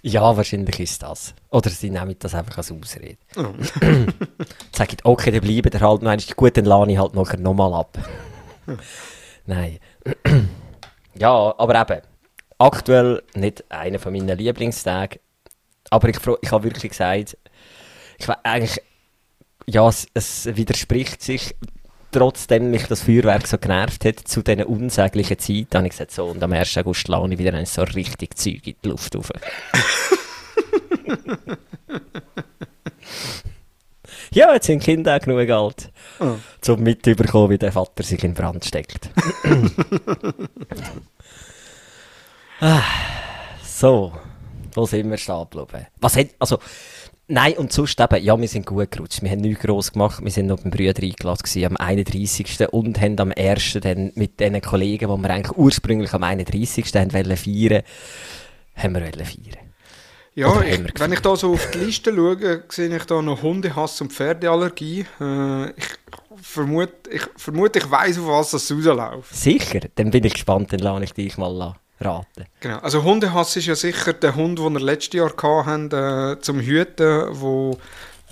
[0.00, 1.34] Ja, wahrscheinlich ist das.
[1.50, 3.18] Oder sie nehmen das einfach als Ausrede.
[4.72, 6.26] Sagen, okay, dann bleiben der halt noch einmal.
[6.34, 7.98] Gut, dann lade ich halt nachher nochmal ab.
[9.46, 9.78] Nein.
[11.14, 12.02] ja, aber eben,
[12.58, 15.20] aktuell nicht einer von meinen Lieblingstage.
[15.90, 17.36] Aber ich, ich habe wirklich gesagt,
[18.18, 18.80] ich eigentlich,
[19.66, 21.54] ja, es, es widerspricht sich,
[22.12, 26.26] trotzdem mich das Feuerwerk so genervt hat, zu diesen unsäglichen Zeiten, habe ich gesagt, so,
[26.26, 26.76] und am 1.
[26.78, 29.30] August lade ich wieder so richtig Zeug in die Luft rauf.
[34.32, 35.90] ja, jetzt sind die Kinder auch genug alt,
[36.20, 36.72] Oh.
[36.72, 39.10] um mitzubekommen, wie der Vater sich in Brand steckt.
[42.60, 42.82] ah,
[43.64, 44.12] so,
[44.74, 45.86] wo sind wir stehen geblieben?
[46.00, 46.58] Was hat, also,
[47.28, 49.22] nein, und sonst eben, ja, wir sind gut gerutscht.
[49.22, 50.22] Wir haben nichts gross gemacht.
[50.22, 52.68] Wir sind noch beim Brüder eingeladen gewesen, am 31.
[52.70, 53.78] und haben am 1.
[53.82, 56.86] dann mit den Kollegen, die wir eigentlich ursprünglich am 31.
[56.94, 57.82] haben wollen feiern,
[58.76, 59.61] haben wir wollen feiern.
[60.34, 64.00] Ja, ich, wenn ich da so auf die Liste schaue, sehe ich da noch Hundehass
[64.00, 65.04] und Pferdeallergie.
[65.20, 65.88] Äh, ich
[66.40, 69.34] vermute, ich, vermute, ich weiss, auf was das rausläuft.
[69.34, 72.46] Sicher, dann bin ich gespannt, dann lasse ich dich mal raten.
[72.60, 72.78] Genau.
[72.78, 77.26] Also Hundehass ist ja sicher der Hund, den wir letztes Jahr hatten, äh, zum Hüten,
[77.32, 77.76] wo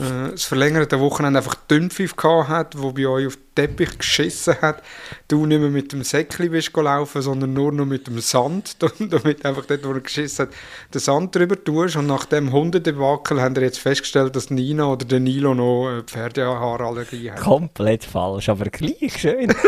[0.00, 4.82] äh, das verlängerte Wochenende einfach Dünnpfiff hat, wo bei euch auf den Teppich geschissen hat.
[5.28, 9.44] Du nicht mehr mit dem Säckli bist gelaufen, sondern nur noch mit dem Sand, damit
[9.44, 10.54] einfach dort, wo er geschissen hat,
[10.94, 11.96] den Sand drüber tust.
[11.96, 16.02] Und nach dem Hundedebakel haben wir jetzt festgestellt, dass Nina oder der Nilo noch äh,
[16.02, 17.40] Pferdehaarallergie hat.
[17.40, 19.54] Komplett falsch, aber gleich schön.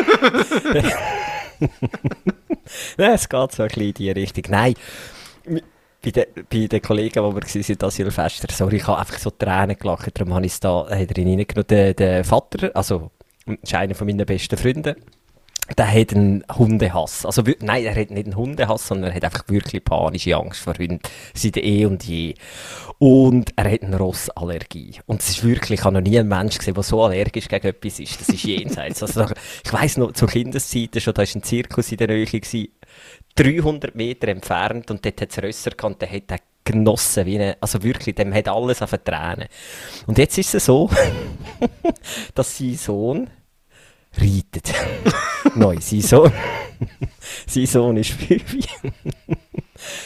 [2.96, 4.44] Nein, es geht so ein bisschen in die Richtung.
[4.48, 4.74] Nein,
[6.02, 9.30] bei den, bei den Kollegen, wo wir waren, das Silvester, sorry, ich habe einfach so
[9.30, 11.66] Tränen gelacht, darum habe ich es da reingenommen.
[11.68, 13.10] Der, Vater, also,
[13.72, 14.96] einer von meinen besten Freunden,
[15.78, 17.24] der hat einen Hundehass.
[17.24, 20.74] Also, nein, er hat nicht einen Hundehass, sondern er hat einfach wirklich panische Angst vor
[20.74, 21.00] Hunden.
[21.34, 22.34] Seit eh und je.
[22.98, 24.96] Und er hat eine Rossallergie.
[25.06, 27.66] Und es ist wirklich, ich habe noch nie einen Mensch gesehen, der so allergisch gegen
[27.66, 28.20] etwas ist.
[28.20, 29.02] Das ist jenseits.
[29.02, 29.26] Also,
[29.64, 32.68] ich weiss noch, zu Kindeszeiten schon, da war ein Zirkus in der Nähe, gewesen,
[33.34, 37.56] 300 Meter entfernt, und dort hat es Rösser gehabt, der hat den genossen, wie eine,
[37.60, 39.48] also wirklich, dem hat alles auf Tränen.
[40.06, 40.88] Und jetzt ist es so,
[42.34, 43.30] dass sein Sohn
[44.16, 44.72] reitet.
[45.54, 46.32] Neu, sein Sohn.
[47.46, 48.56] sein Sohn ist fünf.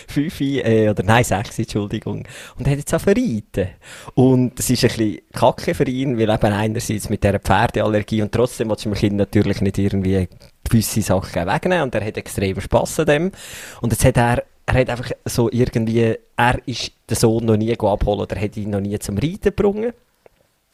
[0.09, 2.27] Fünf, äh, oder nein, sechs, Entschuldigung.
[2.59, 3.69] Und er hat jetzt auch reiten.
[4.15, 8.33] Und es ist ein bisschen kacke für ihn, weil eben einerseits mit dieser Pferdeallergie und
[8.33, 10.29] trotzdem willst du dem Kind natürlich nicht irgendwie
[10.69, 13.33] gewisse Sachen wegnehmen und er hat extrem Spass an dem.
[13.81, 17.79] Und jetzt hat er er hat einfach so irgendwie, er ist den Sohn noch nie
[17.79, 19.93] abholen oder hat ihn noch nie zum Reiten gebrungen.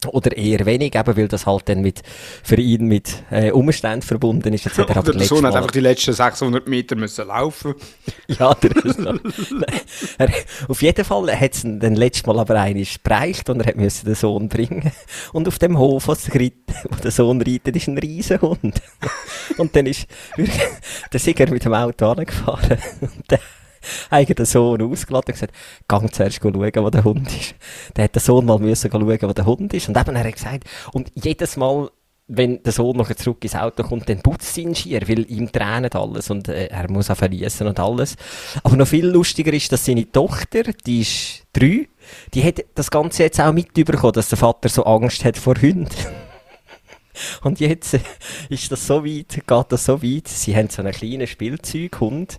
[0.09, 2.03] Oder eher wenig, eben weil das halt dann mit,
[2.43, 4.67] für ihn mit äh, Umständen verbunden ist.
[4.67, 7.75] Er aber der Sohn hat einfach die letzten 600 Meter müssen laufen.
[8.27, 8.99] ja, der ist
[10.69, 14.07] auf jeden Fall hat es dann letztes Mal aber einer bereicht und er hat müssen
[14.07, 14.91] den Sohn bringen.
[15.33, 16.15] Und auf dem Hof, wo,
[17.05, 18.83] der Sohn reitet, ist ein Riesenhund.
[19.59, 20.07] und dann ist
[21.13, 22.79] der Sieger mit dem Auto angefahren.
[24.13, 25.55] Den Sohn ausgeladen und gesagt,
[25.89, 27.55] gang zuerst schauen, wo der Hund ist.
[27.95, 29.89] Dann hat der Sohn mal müssen schauen, wo der Hund ist.
[29.89, 31.91] Und eben, er gesagt, und jedes Mal
[32.29, 35.95] wenn der Sohn nachher zurück ins Auto kommt, dann putzt ihn schier, weil ihm tränt
[35.95, 38.17] alles und äh, er muss auch verließen und alles.
[38.63, 41.89] Aber noch viel lustiger ist, dass seine Tochter, die ist drei,
[42.33, 45.89] die hat das Ganze jetzt auch mitbekommen, dass der Vater so Angst hat vor Hunden.
[47.43, 48.01] Und jetzt äh,
[48.49, 52.39] ist das so weit, geht das so weit, sie haben so einen kleinen Spielzeughund,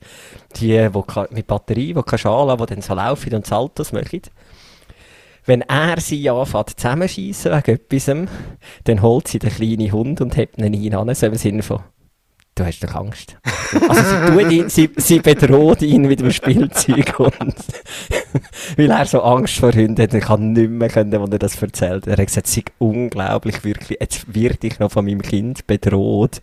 [0.56, 3.92] die, äh, wo ka- mit Batterie, wo kann Schale, wo dann so laufen und Saltos
[3.92, 4.22] machen.
[5.46, 8.30] Wenn er sie anfängt zusammenschießen wegen etwas,
[8.86, 11.82] dann holt sie den kleinen Hund und hebt ihn an, so im Sinne von,
[12.56, 13.38] du hast doch Angst.
[13.88, 17.56] Also sie, ihn, sie, sie bedroht ihn mit dem Spielzeughund.
[18.78, 21.62] Weil er so Angst vor Hunden hat, er kann nicht mehr können, wenn er das
[21.62, 22.08] erzählt.
[22.08, 26.42] Er hat gesagt, es sei unglaublich, wirklich, jetzt werde ich noch von meinem Kind bedroht.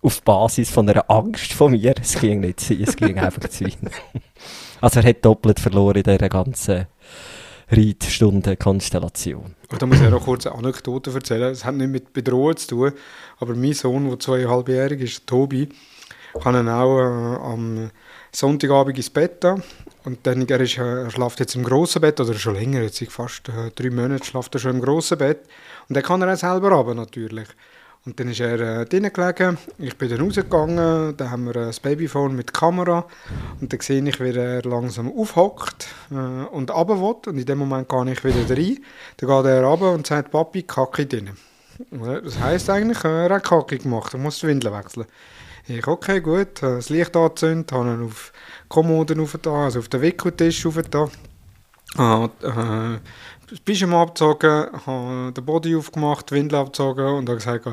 [0.00, 1.94] Auf Basis von einer Angst von mir.
[2.00, 3.72] Es ging nicht es ging einfach zu ihm.
[4.80, 6.86] Also er hat doppelt verloren in dieser ganzen
[7.70, 9.54] Reitstundenkonstellation.
[9.78, 11.52] Da muss ich noch kurz eine Anekdote erzählen.
[11.52, 12.92] Es hat nicht mit Bedrohung zu tun,
[13.38, 15.68] aber mein Sohn, der zweieinhalbjährig ist, Tobi,
[16.42, 17.90] kann ihn auch äh, am
[18.32, 19.56] Sonntagabend ins Bett da.
[20.04, 23.02] Und dann, er, ist, äh, er schläft jetzt im grossen Bett, oder schon länger, jetzt
[23.10, 25.40] fast äh, drei Monaten schläft er schon im grossen Bett.
[25.88, 27.48] Und dann kann er auch selber runter, natürlich.
[28.08, 31.74] Und dann ist er äh, drinnen gelegen, ich bin dann rausgegangen, dann haben wir ein
[31.82, 33.04] Babyphone mit Kamera
[33.60, 37.16] und dann sehe ich, wie er langsam aufhockt äh, und runter will.
[37.26, 38.78] und in dem Moment gehe ich wieder rein,
[39.18, 41.32] dann geht er runter und sagt, Papi, Kacke drin.
[41.90, 45.04] Ja, Das heisst eigentlich, äh, er hat Kacke gemacht, er muss die Windel wechseln.
[45.66, 48.32] Ich, okay, gut, äh, das Licht angezündet, habe ihn auf
[48.64, 51.10] die Kommode aufgetan, also auf den Wickeltisch aufgetan.
[51.94, 53.06] habe äh,
[53.50, 57.66] das Pyjama abgezogen, habe den Body aufgemacht, die Windel abgezogen und habe gesagt,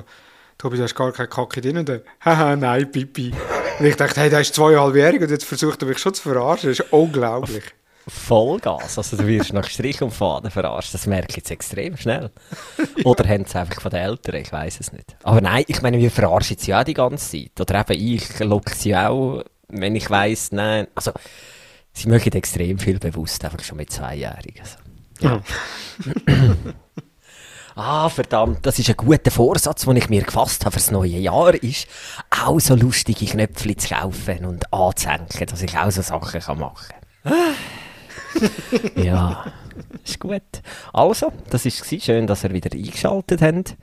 [0.57, 1.77] Tobi, du hast gar keine Kacke drin.
[1.77, 3.33] Und dann, haha, nein, Pipi.
[3.79, 6.69] Und ich dachte, hey, der ist zweieinhalbjährig und jetzt versucht er mich schon zu verarschen.
[6.69, 7.63] Das ist unglaublich.
[8.07, 8.97] Vollgas.
[8.97, 10.93] Also du wirst nach Strich und Faden verarscht.
[10.93, 12.31] Das merke ich jetzt extrem schnell.
[13.03, 15.17] Oder haben sie einfach von den Eltern, ich weiß es nicht.
[15.23, 17.59] Aber nein, ich meine, wir verarschen sie ja auch die ganze Zeit.
[17.59, 21.11] Oder eben ich locke sie auch, wenn ich weiss, nein, also
[21.93, 24.61] sie machen extrem viel bewusst, einfach schon mit Zweijährigen.
[24.61, 24.77] Also.
[25.21, 25.41] Ja.
[27.75, 31.53] ah, verdammt, das ist ein guter Vorsatz, den ich mir gefasst habe fürs neue Jahr,
[31.55, 31.87] ist
[32.29, 36.95] auch so lustige Knöpfe zu kaufen und anzuhängen, dass ich auch so Sachen kann machen
[37.23, 37.55] kann.
[38.95, 39.45] ja,
[40.03, 40.41] ist gut.
[40.93, 43.75] Also, das war schön, dass ihr wieder eingeschaltet habt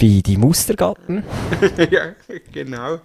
[0.00, 1.22] bei die Mustergarten.
[1.90, 2.14] ja,
[2.52, 2.98] genau.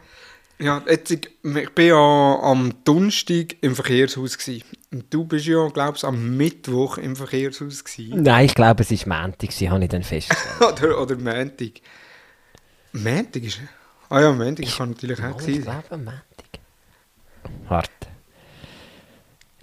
[0.60, 4.64] Ja, jetzt, ich, ich bin ja am Donnerstag im Verkehrshaus gewesen.
[4.92, 8.24] Und du bist ja, glaubst am Mittwoch im Verkehrshaus gewesen.
[8.24, 10.62] Nein, ich glaube, es war Montag, habe ich dann festgestellt.
[10.84, 11.74] oder, oder Montag.
[12.94, 13.60] Montag ist
[14.10, 15.84] Ah ja, Montag kann natürlich auch ich sein.
[15.90, 16.24] glaube, Montag.
[17.68, 17.92] Warte.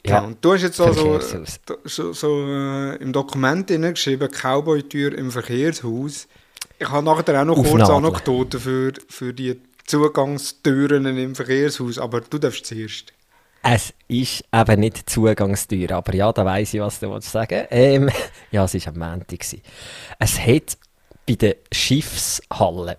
[0.06, 1.18] Ja, und du hast jetzt also
[1.84, 6.28] so, so äh, im Dokument geschrieben, Cowboy-Tür im Verkehrshaus.
[6.78, 7.88] Ich habe nachher auch noch Auf kurz.
[7.88, 13.12] Anekdoten für, für die Zugangstüren im Verkehrshaus, aber du darfst zuerst.
[13.62, 18.10] Es ist eben nicht Zugangstür, aber ja, da weiss ich, was du willst sagen ähm,
[18.50, 19.40] Ja, es war am Montag.
[20.18, 20.78] Es hat
[21.26, 22.98] bei der Schiffshalle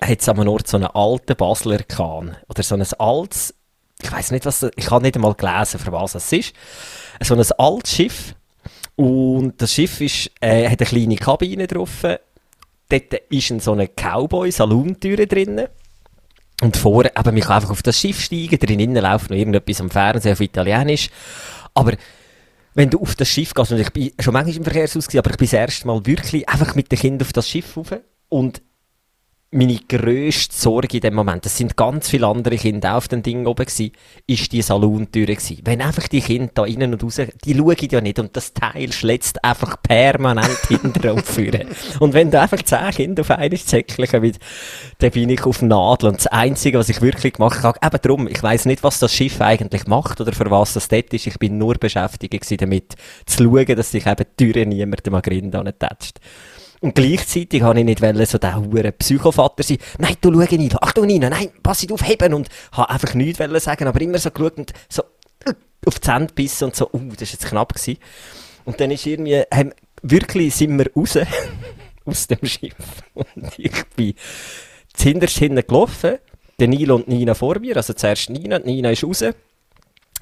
[0.00, 2.36] hat es am Ort so einen alten Basler Kahn.
[2.48, 3.54] Oder so ein altes,
[4.02, 6.52] ich weiß nicht, was ich habe nicht einmal gelesen, für was es ist.
[7.22, 8.34] So ein altes Schiff.
[8.96, 12.04] Und das Schiff ist, äh, hat eine kleine Kabine drauf.
[12.88, 15.68] Dort ist ein so eine Cowboy-Salontür drinnen.
[16.62, 19.90] Und vorne, eben, man kann einfach auf das Schiff steigen, drinnen läuft noch irgendetwas am
[19.90, 21.10] Fernsehen auf Italienisch.
[21.74, 21.94] Aber
[22.74, 25.30] wenn du auf das Schiff gehst, und ich bin schon manchmal im Verkehrshaus gewesen, aber
[25.30, 27.94] ich bin das erste Mal wirklich einfach mit den Kindern auf das Schiff rauf
[28.28, 28.62] und
[29.54, 33.22] meine grösste Sorge in dem Moment, es sind ganz viele andere Kinder auch auf dem
[33.22, 33.92] Ding oben gewesen,
[34.26, 35.60] ist die Salontür gewesen.
[35.64, 38.92] Wenn einfach die Kinder da innen und raus, die schauen ja nicht und das Teil
[38.92, 41.66] schlägt einfach permanent hinten und vorne.
[42.00, 44.38] Und wenn da einfach zehn Kinder auf einmal zäcklichen mit,
[44.98, 48.28] dann bin ich auf Nadel und das Einzige, was ich wirklich gemacht habe, eben drum,
[48.28, 51.38] ich weiss nicht, was das Schiff eigentlich macht oder für was das dort ist, ich
[51.38, 52.94] bin nur beschäftigt gewesen damit,
[53.26, 56.18] zu schauen, dass sich eben die Türe niemandem an Grind antatscht.
[56.80, 59.78] Und gleichzeitig habe ich nicht wollen, so der hure Psychovater sein.
[59.98, 60.78] Nein, du schau Nino.
[60.80, 62.34] Achtung Nino, nein, pass auf, heben.
[62.34, 65.02] Und habe einfach nichts wollen sagen, aber immer so geschaut und so
[65.46, 65.52] äh,
[65.86, 67.98] auf die Hände gebissen und so, uh, das ist jetzt knapp gewesen.
[68.64, 71.18] Und dann ist irgendwie, haben, wirklich sind wir raus,
[72.04, 72.74] aus dem Schiff.
[73.14, 74.14] Und ich bin
[74.94, 76.18] zuhinterst hinten gelaufen,
[76.58, 79.24] der Nilo und Nina vor mir, also zuerst Nina, Nina ist raus,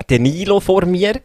[0.08, 1.20] der Nilo vor mir.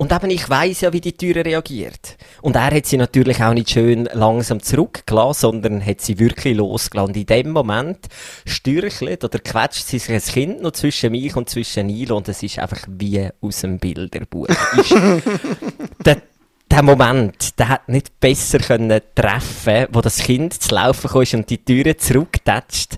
[0.00, 2.16] Und eben, ich weiss ja, wie die Türe reagiert.
[2.40, 7.10] Und er hat sie natürlich auch nicht schön langsam zurückgelassen, sondern hat sie wirklich losgelassen.
[7.10, 7.98] Und in dem Moment
[8.46, 12.42] stürchelt oder quetscht sie sich ein Kind noch zwischen mich und zwischen Nilo und es
[12.42, 14.48] ist einfach wie aus dem Bilderbuch.
[14.78, 14.94] Ist
[16.06, 16.22] der
[16.70, 21.50] der Moment, der hat nicht besser können treffen, wo das Kind zu laufen kam und
[21.50, 22.96] die Türe zurückgetatscht.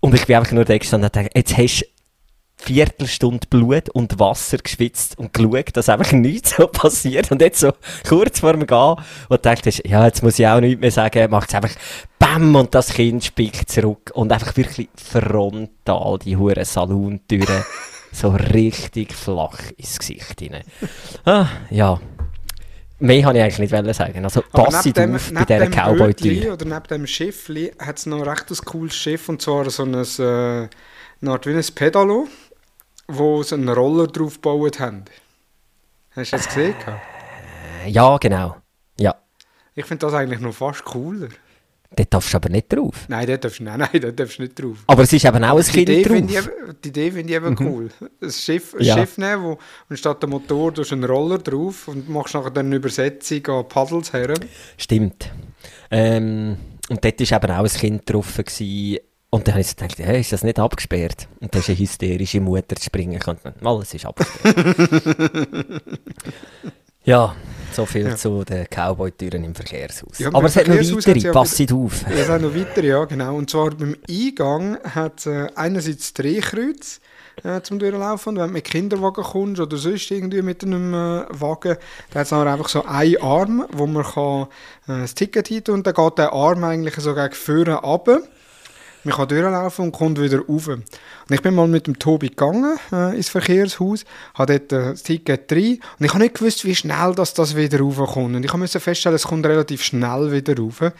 [0.00, 1.95] Und ich bin einfach nur da gestanden und dachte, jetzt hast du
[2.58, 7.30] Viertelstunde Blut und Wasser geschwitzt und geschaut, dass einfach nichts so passiert.
[7.30, 7.72] Und jetzt so
[8.08, 8.96] kurz vor dem Gehen,
[9.28, 11.74] wo du denkst, ja, jetzt muss ich auch nichts mehr sagen, macht es einfach
[12.18, 17.64] BAM und das Kind spickt zurück und einfach wirklich frontal die hure Salontüre
[18.12, 20.62] so richtig flach ins Gesicht rein.
[21.24, 22.00] Ah, ja.
[22.98, 24.24] Mehr kann ich eigentlich nicht wollen sagen.
[24.24, 26.54] Also passt auf bei dieser Cowboy-Tür.
[26.54, 29.94] Oder neben dem Schiffli hat es noch ein recht cooles Schiff und zwar so ein,
[29.94, 30.68] äh,
[31.20, 32.26] eine Art wie ein Pedalo,
[33.08, 35.04] wo sie einen Roller drauf gebaut haben.
[36.14, 36.74] Hast du das gesehen?
[36.78, 37.00] gehabt?
[37.86, 38.56] Ja, genau.
[38.98, 39.14] Ja.
[39.74, 41.28] Ich finde das eigentlich noch fast cooler.
[41.94, 43.04] Dort darfst du aber nicht drauf.
[43.08, 44.78] Nein, da darfst du, nein, nein, da darfst du nicht drauf.
[44.88, 46.50] Aber es ist eben auch ein Die Kind Idee drauf.
[46.68, 47.88] ich, die Idee finde ich eben cool.
[48.20, 48.96] Ein Schiff, ein Ja.
[48.98, 52.50] Schiff nehmen, wo und statt dem Motor tust du einen Roller drauf und machst nachher
[52.50, 54.34] dann eine Übersetzung an Paddles her.
[54.76, 55.30] Stimmt.
[55.90, 56.56] Ähm,
[56.88, 58.36] und dort war eben auch ein Kind drauf.
[58.36, 58.98] Gewesen.
[59.30, 61.28] Und dann habe ich so gedacht, hey, ist das nicht abgesperrt?
[61.40, 63.38] Und dann ist eine hysterische Mutter zu springen gekommen.
[63.60, 64.56] Mal, es ist abgesperrt.
[67.04, 67.34] ja,
[67.72, 68.16] so viel Ja.
[68.16, 70.18] zu den Cowboy-Türen im Verkehrshaus.
[70.18, 72.04] Ja, Aber es hat noch Verkehrshaus weitere, ja passet auf.
[72.08, 73.34] Es hat noch weiter, ja, genau.
[73.36, 77.00] Und zwar beim Eingang hat es äh, einerseits Drehkreuz
[77.42, 78.30] äh, zum Durchlaufen.
[78.30, 81.76] Und wenn du mit Kinderwagen kommst oder sonst irgendwie mit einem äh, Wagen,
[82.12, 84.42] da hat es einfach so einen Arm, wo man kann,
[84.88, 88.20] äh, das Ticket hin und dann geht der Arm eigentlich so gegen vorne runter.
[89.06, 90.66] Man kann durchlaufen und kommt wieder rauf.
[90.66, 90.84] Und
[91.30, 95.48] ich bin mal mit dem Tobi gegangen äh, ins Verkehrshaus, habe dort äh, das Ticket
[95.48, 98.34] drin und ich habe nicht gewusst, wie schnell das, das wieder raufkommt.
[98.34, 100.80] Und ich musste feststellen, es kommt relativ schnell wieder rauf.
[100.80, 100.92] Äh,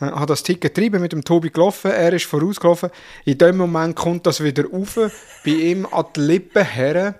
[0.00, 2.90] habe das Ticket drin, bin mit dem Tobi gelaufen, er ist vorausgelaufen.
[3.24, 4.98] In dem Moment kommt das wieder rauf,
[5.44, 7.14] bei ihm an die Lippen her.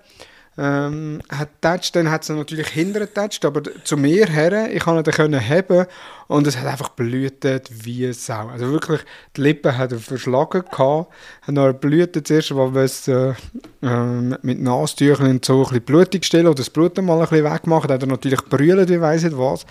[0.55, 5.09] Ähm, hat getatscht, dann hat es natürlich hinter getatscht, aber zu mir her, ich konnte
[5.09, 5.87] ihn können heben
[6.27, 8.49] und es hat einfach blutet wie Sau.
[8.49, 9.01] Also wirklich,
[9.35, 11.11] die Lippen hat er verschlagen gehabt,
[11.41, 13.33] hat noch blutet zuerst, weil wir es äh,
[13.81, 17.51] ähm, mit Nastüchern und so ein bisschen blutig stellen oder das Blut mal ein bisschen
[17.51, 19.65] wegmachen, hat er natürlich brüllt, wie weiss nicht was.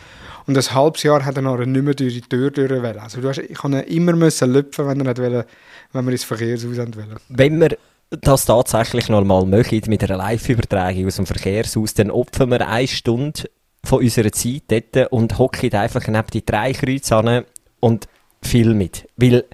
[0.47, 2.99] Und ein halbes Jahr hat er nachher nicht mehr durch die Tür durch wollen.
[2.99, 5.45] Also du hast, ich ihn immer müssen lüpfen, wenn er nicht wollen,
[5.93, 7.17] wenn wir ins Verkehrshaus wollen.
[7.29, 7.79] Wenn wir
[8.21, 12.87] das tatsächlich noch mal machen, mit einer Live-Übertragung aus dem Verkehrshaus, dann opfern wir eine
[12.87, 13.49] Stunde
[13.85, 17.45] von unserer Zeit dort und hocken einfach neben die drei Kreuze an
[17.81, 18.07] und
[18.43, 18.91] filmen.
[19.17, 19.45] Weil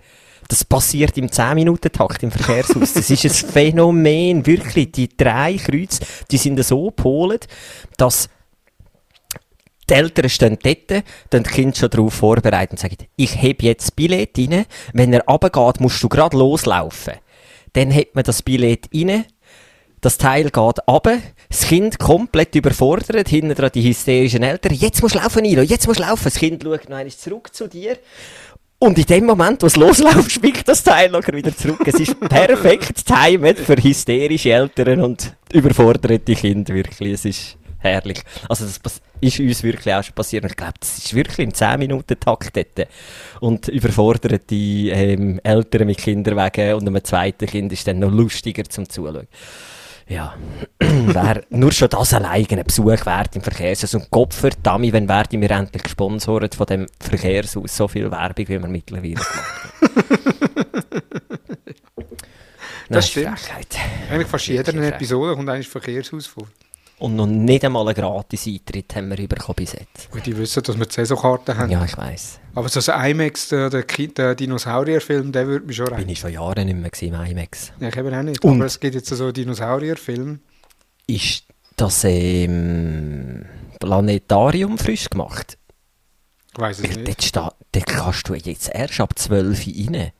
[0.49, 2.95] das passiert im 10-Minuten-Takt im Verkehrshaus.
[2.95, 4.93] Das ist ein Phänomen, wirklich.
[4.93, 7.47] Die drei Kreuze, die sind so gepolt,
[7.97, 8.29] dass
[9.89, 13.85] die Eltern stehen dort, dann die Kinder schon darauf vorbereitet und sagen, ich heb jetzt
[13.85, 17.15] das Billett rein, wenn er runtergeht, musst du gerade loslaufen.
[17.73, 19.25] Dann hat man das Billett rein,
[20.01, 25.19] das Teil geht runter, das Kind komplett überfordert, hinten die hysterischen Eltern, jetzt musst du
[25.19, 26.25] laufen, Nilo, jetzt musst du laufen.
[26.25, 27.99] Das Kind schaut noch einmal zurück zu dir.
[28.81, 31.81] Und in dem Moment, wo es losläuft, spickt das Teil locker wieder zurück.
[31.85, 37.15] Es ist perfekt timed für hysterische Eltern und überforderte Kinder, wirklich.
[37.15, 38.23] Es ist herrlich.
[38.49, 40.45] Also das ist uns wirklich auch schon passiert.
[40.45, 42.89] Ich glaube, das ist wirklich im 10-Minuten-Takt dort.
[43.41, 48.89] Und überforderte ähm, Eltern mit Kinderwagen und einem zweiten Kind ist dann noch lustiger zum
[48.89, 49.29] Zuschauen.
[50.09, 50.35] Ja,
[50.79, 53.95] wär nur schon das alleine ein Besuch wert im Verkehrshaus.
[53.95, 57.77] Und Gott verdammt, wenn werden wir endlich gesponsert von dem Verkehrshaus.
[57.77, 59.29] So viel Werbung, wie wir mittlerweile gemacht
[59.83, 60.19] haben.
[62.89, 63.39] Nein, stimmt.
[63.39, 63.77] Frechheit.
[64.11, 66.49] Eigentlich fast jeder Episode kommt eigentlich Verkehrshaus vor.
[66.99, 70.11] Und noch nicht einmal einen gratis Eintritt haben wir bekommen bis jetzt.
[70.11, 71.71] Gut, die wissen, dass wir die Saisonkarten haben.
[71.71, 72.41] Ja, ich weiss.
[72.57, 76.09] Aber so ein IMAX, der, der, der Dinosaurierfilm, der würde mich schon Bin rein.
[76.09, 76.91] ich schon Jahre nicht mehr
[77.25, 77.73] im IMAX.
[77.79, 78.43] Ja, ich eben auch nicht.
[78.43, 80.41] Und- Aber es gibt jetzt so einen Dinosaurierfilm.
[81.07, 81.45] Ist
[81.77, 83.45] das ähm,
[83.79, 85.57] Planetarium frisch gemacht?
[86.55, 87.09] Ich weiß es Weil nicht.
[87.09, 90.11] dort, steht, dort kannst du jetzt erst ab 12 Uhr rein.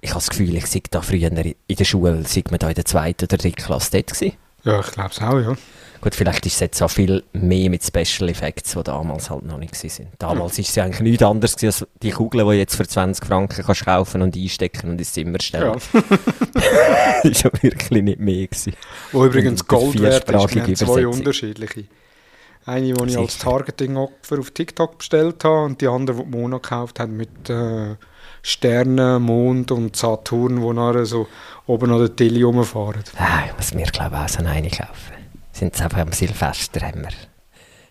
[0.00, 2.74] Ich habe das Gefühl, ich sei da früher in der Schule, sei man da in
[2.74, 4.36] der zweiten oder dritten Klasse dort gewesen.
[4.64, 5.56] Ja, ich glaube es auch, ja.
[6.00, 9.58] Gut, vielleicht ist es jetzt auch viel mehr mit Special Effects, die damals halt noch
[9.58, 10.06] nicht waren.
[10.18, 13.26] Damals ist es ja eigentlich nichts anderes als die Kugeln, die du jetzt für 20
[13.26, 15.74] Franken kannst kaufen und einstecken und ins Zimmer stellen.
[15.94, 16.02] ja.
[17.24, 18.46] war ja wirklich nicht mehr.
[18.46, 18.74] Gewesen.
[19.12, 20.54] Wo übrigens Gold wert ist.
[20.54, 21.84] Wir haben zwei unterschiedliche.
[22.64, 23.38] Eine, die ich als.
[23.38, 27.96] Targeting-Opfer auf TikTok bestellt habe und die andere, die Mona gekauft hat mit äh,
[28.42, 31.28] Sternen, Mond und Saturn, die nachher so
[31.66, 33.02] oben an der Tilly rumfahren.
[33.16, 35.17] Ah, ich muss mir glaube ich auch so eine kaufen.
[35.58, 37.10] Sind es einfach am Silvester haben wir,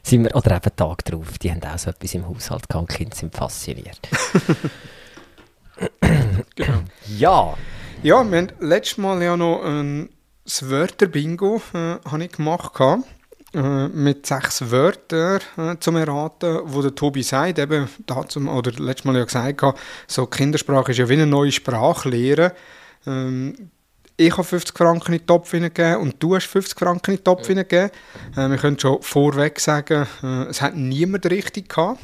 [0.02, 3.14] sind wir, oder eben Tag drauf, die haben auch so etwas im Haushalt gehabt, Kinder
[3.14, 4.00] sind fasziniert.
[6.58, 7.56] Ja,
[8.04, 10.08] Ja, wir haben letztes Mal ja noch ein
[10.46, 12.74] das Wörter-Bingo äh, ich gemacht.
[12.74, 13.04] gehabt.
[13.54, 18.72] äh, mit sechs Wörtern äh, zum Erraten, wo der Tobi sagt, eben, da zum, oder
[18.72, 22.54] letztes Mal ja gesagt, hat, so Kindersprache ist ja wie eine neue Sprachlehre.
[23.06, 23.72] Ähm,
[24.18, 27.24] ich habe 50 Franken in den Topf hineingegeben und du hast 50 Franken in den
[27.24, 27.50] Topf ja.
[27.50, 27.92] hineingegeben.
[28.36, 32.02] Äh, wir können schon vorweg sagen, äh, es hat niemand richtig gehabt.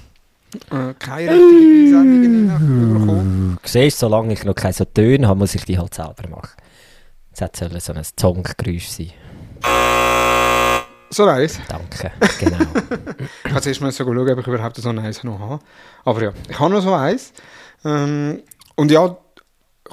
[0.69, 3.59] Äh, keine richtige Sendungen bekommen.
[3.61, 6.51] Du siehst, solange ich noch keine so Töne habe, muss ich die halt selber machen.
[7.31, 9.11] Es soll so ein Zonggeräusch sein.
[11.09, 11.59] So eins?
[11.67, 12.57] Danke, genau.
[13.45, 15.59] ich muss erst mal schauen, ob ich überhaupt so eins noch habe.
[16.05, 17.33] Aber ja, ich habe noch so eins.
[17.83, 18.43] Ähm,
[18.75, 19.17] und ja,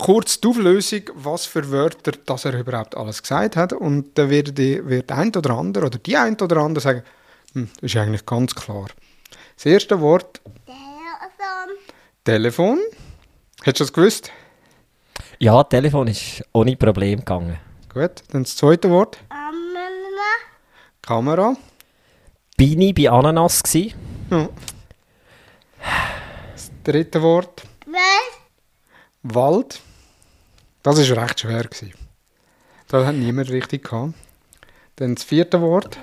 [0.01, 3.73] kurz die Auflösung, was für Wörter dass er überhaupt alles gesagt hat.
[3.73, 7.03] Und dann wird, die, wird ein oder andere oder die ein oder andere sagen,
[7.53, 8.87] hm, das ist eigentlich ganz klar.
[9.57, 10.41] Das erste Wort.
[10.67, 11.77] Telefon.
[12.25, 12.79] Telefon.
[13.63, 14.33] Hättest du das gewusst?
[15.39, 17.59] Ja, Telefon ist ohne Problem gegangen.
[17.93, 19.19] Gut, dann das zweite Wort.
[21.03, 21.57] Kamera.
[22.57, 23.95] Bin ich bei Ananas gsi?
[24.31, 24.49] Ja.
[26.53, 27.63] Das dritte Wort.
[29.23, 29.81] Wald.
[30.83, 31.65] Das war recht schwer.
[31.65, 31.93] Gewesen.
[32.89, 34.15] Das hat niemand richtig gehabt.
[34.97, 35.99] Dann das vierte Wort.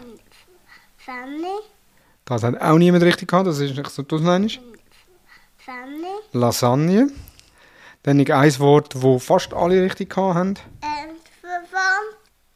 [0.98, 1.60] Family.
[2.26, 3.48] Das hat auch niemand richtig gehabt.
[3.48, 4.60] Das ist nicht so, du nennst.
[5.58, 6.08] Family.
[6.34, 7.10] Lasagne.
[8.04, 10.54] Dann ein Wort, das fast alle richtig gehabt haben.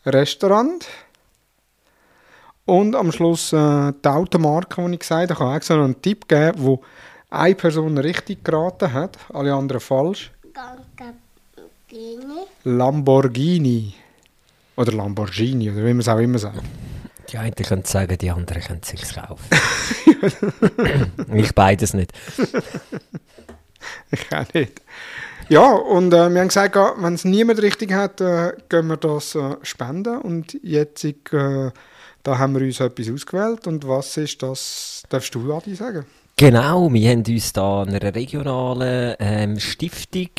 [0.06, 0.88] Restaurant.
[2.66, 6.02] Und am Schluss äh, die Automarke, die ich gesagt habe, ich habe auch so einen
[6.02, 6.82] Tipp gegeben, wo
[7.30, 10.32] eine Person richtig geraten hat, alle anderen falsch.
[11.92, 12.46] Lamborghini.
[12.64, 13.94] Lamborghini.
[14.78, 16.64] Oder Lamborghini, oder wie man es auch immer sagt.
[17.30, 19.46] Die einen können sagen, die anderen können es sich kaufen.
[21.34, 22.12] ich beides nicht.
[24.12, 24.82] ich auch nicht.
[25.50, 29.36] Ja, und äh, wir haben gesagt, wenn es niemand richtig hat, äh, gehen wir das
[29.36, 30.18] äh, spenden.
[30.20, 31.72] Und jetzt äh,
[32.24, 36.06] da haben wir uns etwas ausgewählt und was ist das, darfst du Adi sagen?
[36.38, 40.30] Genau, wir haben uns da einer regionalen ähm, Stiftung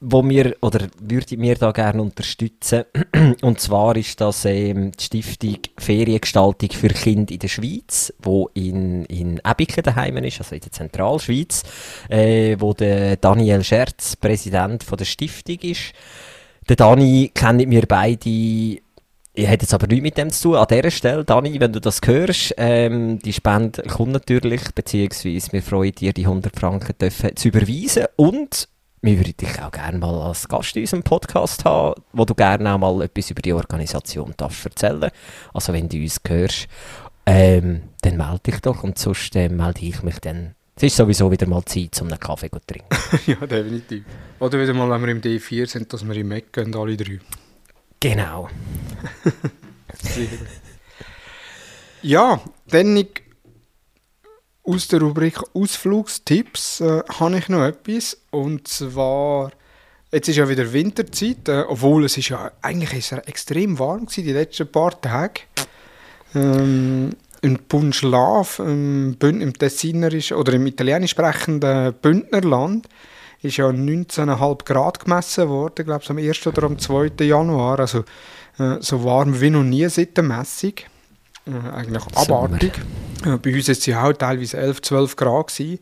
[0.00, 2.84] wo wir, oder würde mir da gerne unterstützen.
[3.42, 9.04] Und zwar ist das ähm, die Stiftung Feriengestaltung für Kinder in der Schweiz, wo in,
[9.06, 11.62] in Ebiken daheim ist, also in der Zentralschweiz,
[12.08, 15.92] äh, wo der Daniel Scherz Präsident von der Stiftung ist.
[16.68, 18.80] Der Dani kennen wir beide
[19.38, 20.56] ich hätte jetzt aber nichts mit dem zu tun.
[20.56, 25.62] An dieser Stelle, Dani, wenn du das hörst, ähm, die Spende kommt natürlich, beziehungsweise wir
[25.62, 26.94] freuen dir, die 100 Franken
[27.34, 28.06] zu überweisen.
[28.16, 28.66] Und
[29.06, 32.74] wir würden dich auch gerne mal als Gast in unserem Podcast haben, wo du gerne
[32.74, 35.10] auch mal etwas über die Organisation darfst erzählen
[35.54, 36.66] Also wenn du uns hörst,
[37.24, 40.56] ähm, dann melde dich doch und sonst äh, melde ich mich dann.
[40.74, 42.88] Es ist sowieso wieder mal Zeit, um einen Kaffee zu trinken.
[43.26, 44.04] ja, definitiv.
[44.40, 47.20] Oder wieder mal, wenn wir im D4 sind, dass wir im Eck gehen, alle drei.
[48.00, 48.48] Genau.
[52.02, 53.25] ja, dann ich
[54.66, 58.18] aus der Rubrik Ausflugstipps äh, habe ich noch etwas.
[58.30, 59.52] Und zwar,
[60.12, 64.06] jetzt ist ja wieder Winterzeit, äh, obwohl es ist ja eigentlich ist es extrem warm
[64.06, 65.42] war die letzten paar Tage.
[66.34, 67.10] Ähm,
[67.42, 72.88] in Punschlaf, im, im Tessinerisch oder im italienisch sprechenden Bündnerland,
[73.42, 76.46] ist ja 19,5 Grad gemessen worden, glaube ich, am 1.
[76.46, 77.12] oder am 2.
[77.20, 77.78] Januar.
[77.80, 78.04] Also
[78.58, 80.72] äh, so warm wie noch nie seit der Messung.
[81.46, 82.72] Äh, eigentlich abartig.
[83.24, 85.48] Äh, bei uns war es auch teilweise 11, 12 Grad.
[85.48, 85.78] Gewesen.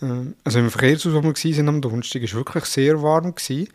[0.00, 3.34] Äh, also im Verkehrshaus, wo wir waren am Donnerstag, war es wirklich sehr warm.
[3.34, 3.68] Gewesen.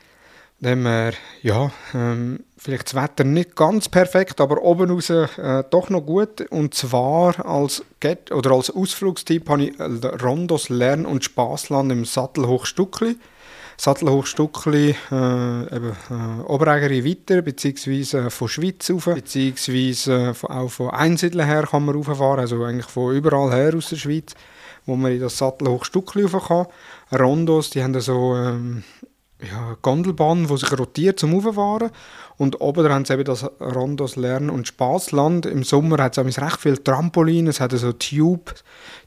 [0.60, 1.12] Dann wir,
[1.42, 6.40] ja, ähm, vielleicht das Wetter nicht ganz perfekt, aber oben raus äh, doch noch gut.
[6.52, 9.84] Und zwar als, Get oder als Ausflugstipp habe ich äh,
[10.24, 13.18] Rondos Lern- und Spaßland im Sattelhochstuckli.
[13.84, 21.46] Sattelhochstuckli, äh, eben, äh, Oberägeri weiter, beziehungsweise von Schweiz rauf, beziehungsweise äh, auch von Einsiedeln
[21.46, 24.36] her kann man rauffahren, also eigentlich von überall her aus der Schweiz,
[24.86, 26.68] wo man in das Sattelhochstuckli rauf kann.
[27.20, 28.86] Rondos, die haben so ähm,
[29.50, 31.92] ja, Gondelbahn, die sich rotiert zum Auffahren.
[32.38, 35.46] Und oben haben sie eben das Rondos Lern- und Spaßland.
[35.46, 38.56] Im Sommer hat es recht viele Trampolinen, es hat so Tube,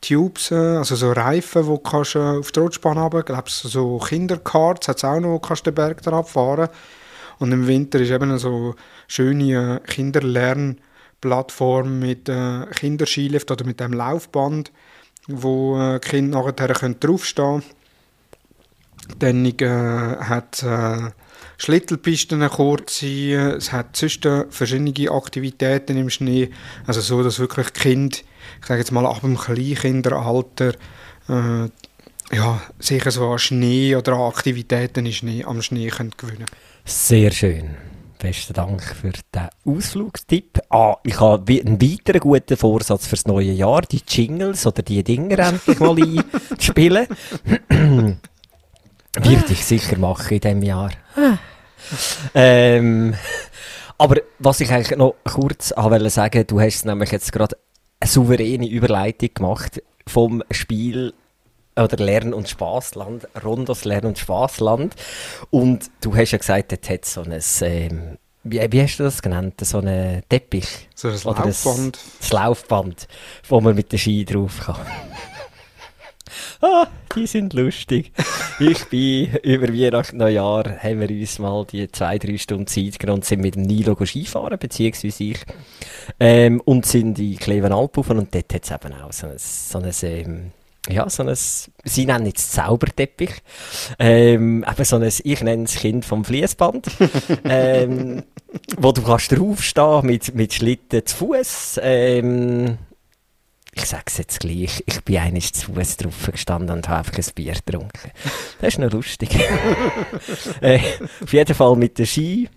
[0.01, 3.23] Tubes, äh, also so Reifen, wo kannst du auf die Rutschbahn runter.
[3.23, 6.69] Glaube, so Kinderkarts hat es auch noch, wo kannst den Berg drauf fahren.
[7.39, 8.75] Und im Winter ist eben so
[9.09, 14.73] schöne äh, Kinderlernplattform mit äh, Kinderskilift oder mit dem Laufband,
[15.27, 17.77] wo äh, die Kinder nachher draufstehen können
[19.19, 21.11] dann äh, hat äh,
[21.59, 26.51] Schlittelpisten kurze, es hat sonst verschiedene Aktivitäten im Schnee,
[26.87, 28.25] also so, dass wirklich Kind,
[28.61, 30.75] ich sage jetzt mal ab dem Kleinkinderalter,
[31.29, 31.69] äh,
[32.33, 36.47] ja, sicher so an Schnee oder an Aktivitäten im Schnee, am Schnee können gewinnen
[36.85, 37.77] Sehr schön.
[38.19, 40.61] besten Dank für den Ausflugstipp.
[40.71, 45.39] Ah, ich habe einen weiteren guten Vorsatz fürs neue Jahr, die Jingles oder die Dinge
[45.39, 45.97] endlich mal
[46.51, 47.07] einzuspielen.
[49.17, 50.91] Würde ich sicher machen in diesem Jahr.
[52.35, 53.15] ähm,
[53.99, 57.57] aber was ich eigentlich noch kurz wollte sagen, du hast nämlich jetzt gerade
[58.01, 61.15] eine souveräne Überleitung gemacht vom Spiel
[61.77, 64.95] oder Lern- und Spaßland, Rondos Lern- und Spaßland.
[65.51, 69.23] Und du hast ja gesagt, dort hat so ein, ähm, wie, wie hast du das
[69.23, 70.89] genannt, so ein Teppich?
[70.95, 71.99] So ein Oder Laufband.
[72.21, 73.09] Das Laufband,
[73.49, 74.77] wo man mit den Ski drauf kann.
[76.61, 78.13] Ah, die sind lustig.
[78.61, 83.19] ich bin über Weihnachten, Neujahr, haben wir uns mal die zwei, drei Stunden Zeit genommen
[83.19, 85.39] und sind mit dem Nilo Skifahren, beziehungsweise ich.
[86.21, 89.93] Ähm, und sind in Klevenalp und dort hat es eben auch so ein, so ein
[90.03, 90.53] ähm,
[90.89, 93.31] ja, so ein, sie nennen es Zauberteppich,
[93.99, 96.89] ähm, eben so ein, ich nenne es Kind vom Fließband,
[97.45, 98.23] ähm,
[98.79, 101.81] wo du kannst draufstehen mit, mit Schlitten zu Fuß.
[101.83, 102.79] Ähm,
[103.77, 107.19] ich sage es jetzt gleich, ich bin eigentlich zu Fuß drauf gestanden und habe einfach
[107.19, 108.11] ein Bier getrunken.
[108.61, 109.29] Das ist noch lustig.
[110.63, 110.81] äh,
[111.23, 112.49] auf jeden Fall mit den Ski,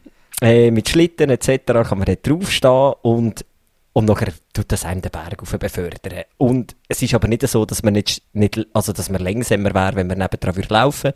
[0.42, 1.66] äh, mit Schlitten etc.
[1.66, 3.46] kann man dort draufstehen und
[3.92, 6.24] und nachher tut das einem den Berg auf befördern.
[6.38, 9.96] Und es ist aber nicht so, dass man nicht, nicht also dass man langsamer wäre,
[9.96, 11.12] wenn man nebendran würde laufen.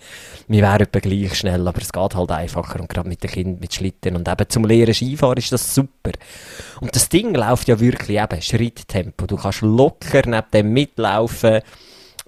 [0.48, 2.80] Wir wären etwa gleich schnell, aber es geht halt einfacher.
[2.80, 6.12] Und gerade mit den Kindern, mit Schlitten und eben zum leeren Skifahren ist das super.
[6.82, 9.28] Und das Ding läuft ja wirklich eben Schritttempo.
[9.28, 11.62] Du kannst locker neben dem mitlaufen.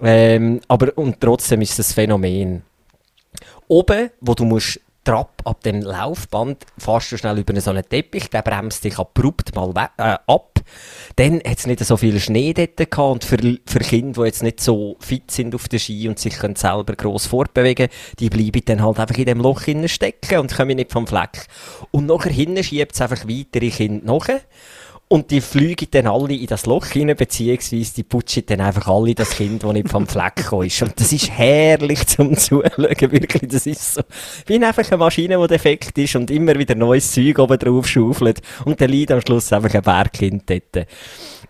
[0.00, 2.62] Ähm, aber und trotzdem ist das Phänomen.
[3.66, 8.28] Oben, wo du musst Trab ab dem Laufband fährst du schnell über so einen Teppich,
[8.28, 10.60] der bremst dich abrupt mal äh, ab.
[11.14, 13.36] Dann hat es nicht so viel Schnee dort gehabt und für,
[13.66, 16.96] für Kinder, die jetzt nicht so fit sind auf der Ski und sich können selber
[16.96, 17.86] gross fortbewegen
[18.18, 21.46] die bleiben dann halt einfach in dem Loch stecken und kommen nicht vom Fleck.
[21.92, 24.40] Und nachher hinten schiebt es einfach weitere Kinder nachher.
[25.08, 29.14] Und die fliegen dann alle in das Loch hinein, beziehungsweise die putschen dann einfach alle
[29.14, 30.82] das Kind, das nicht vom Fleck gekommen ist.
[30.82, 33.48] Und das ist herrlich zum Zuschauen, wirklich.
[33.48, 34.02] Das ist so,
[34.46, 38.40] wie einfach eine Maschine, die defekt ist und immer wieder neues Zeug oben drauf schaufelt.
[38.64, 40.88] Und dann liegt am Schluss einfach ein Bergkind dort.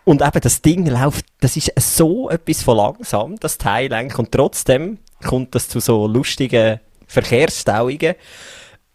[0.04, 4.18] Und eben das Ding läuft, das ist so etwas von langsam, das Teil eigentlich.
[4.18, 8.16] Und trotzdem kommt das zu so lustigen Verkehrsstauungen.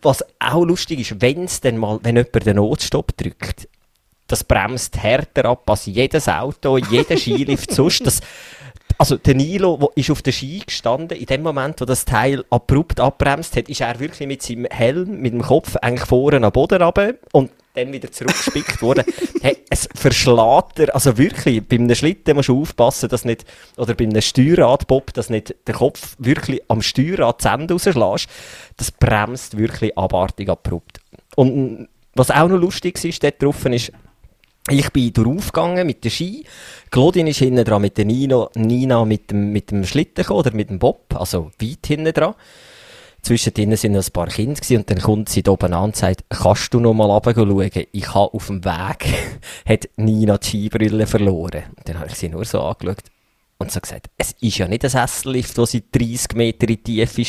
[0.03, 3.67] Was auch lustig ist, wenn es dann mal, wenn jemand den Notstopp drückt,
[4.31, 8.05] das bremst härter ab als jedes Auto, jeder Skilift sonst.
[8.05, 8.21] Das,
[8.97, 11.17] also der Nilo wo, ist auf der Ski gestanden.
[11.17, 15.21] In dem Moment, wo das Teil abrupt abbremst hat, ist er wirklich mit seinem Helm,
[15.21, 19.05] mit dem Kopf eigentlich vorne am Boden runter und dann wieder zurückgespickt worden.
[19.41, 23.45] hey, es verschlägt er, also wirklich, bei einem Schlitten musst du aufpassen, dass nicht,
[23.77, 28.27] oder bei einem Steuerrad-Bob, dass nicht der Kopf wirklich am Steuerrad zu Ende rausschlägst.
[28.77, 30.99] Das bremst wirklich abartig abrupt.
[31.35, 33.91] Und was auch noch lustig ist, dort drauf ist,
[34.69, 36.45] ich bin durchgegangen mit der Ski.
[36.91, 40.53] Claudine ist hinten dran mit der Nino, Nina mit dem, mit dem Schlitten gekommen, oder
[40.53, 42.35] mit dem Bob, also weit hinten dran.
[43.23, 45.95] Zwischendrin sind noch ein paar Kinder gewesen, und dann kommt sie da oben an und
[45.95, 47.31] sagt, kannst du noch mal runter?
[47.91, 49.05] Ich habe auf dem Weg,
[49.67, 51.63] hat Nina die Skibrille verloren.
[51.75, 53.03] Und dann habe ich sie nur so angeschaut
[53.57, 57.05] und so gesagt, es ist ja nicht ein Sessellift, wo sie 30 Meter in die
[57.05, 57.23] Tiefe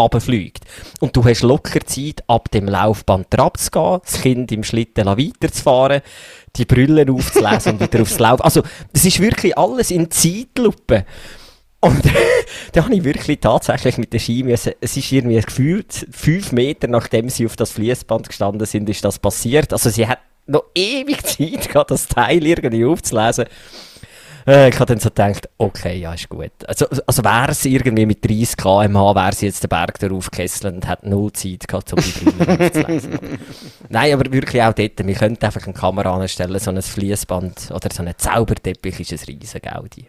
[0.00, 0.64] runterfliegt.
[1.00, 6.02] Und du hast locker Zeit, ab dem Laufband abzugehen, das Kind im Schlitten weiterzufahren,
[6.56, 8.42] die Brille aufzulesen und wieder aufs Laufen.
[8.42, 11.04] Also, das ist wirklich alles in Zeitlupe.
[11.80, 12.02] Und
[12.72, 16.88] da habe ich wirklich tatsächlich mit der Ski müssen, es ist irgendwie gefühlt, fünf Meter
[16.88, 19.72] nachdem sie auf das Fließband gestanden sind, ist das passiert.
[19.72, 23.46] Also sie hat noch ewig Zeit gehabt, das Teil irgendwie aufzulesen.
[24.46, 26.52] Äh, ich habe dann so gedacht, okay, ja, ist gut.
[26.66, 30.74] Also, also wäre es irgendwie mit 30 km/h, wäre sie jetzt den Berg darauf gekesselt
[30.74, 33.18] und hätte null Zeit gehabt, um die Brille zu lesen.
[33.88, 37.88] Nein, aber wirklich auch dort, wir könnten einfach eine Kamera anstellen, so ein Fließband oder
[37.92, 39.60] so ein Zauberteppich ist ein riesen.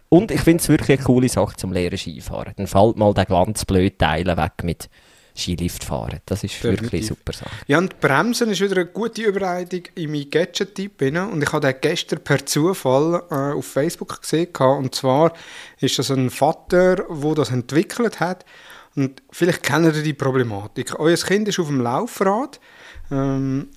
[0.08, 2.54] Und ich finde es wirklich eine coole Sache zum Lehren Skifahren.
[2.56, 4.88] Dann fällt mal der ganz blöde Teil weg mit
[5.36, 6.20] Skilift fahren.
[6.26, 6.82] Das ist Definitiv.
[6.82, 7.50] wirklich super Sache.
[7.66, 11.00] Ja, und Bremsen ist wieder eine gute Überleitung in meinen Gadget-Tipp.
[11.00, 14.48] Und ich habe den gestern per Zufall äh, auf Facebook gesehen.
[14.56, 15.32] Und zwar
[15.80, 18.44] ist das ein Vater, der das entwickelt hat.
[18.94, 20.98] Und vielleicht kennt ihr die Problematik.
[20.98, 22.60] Euer Kind ist auf dem Laufrad.
[23.10, 23.68] Ähm,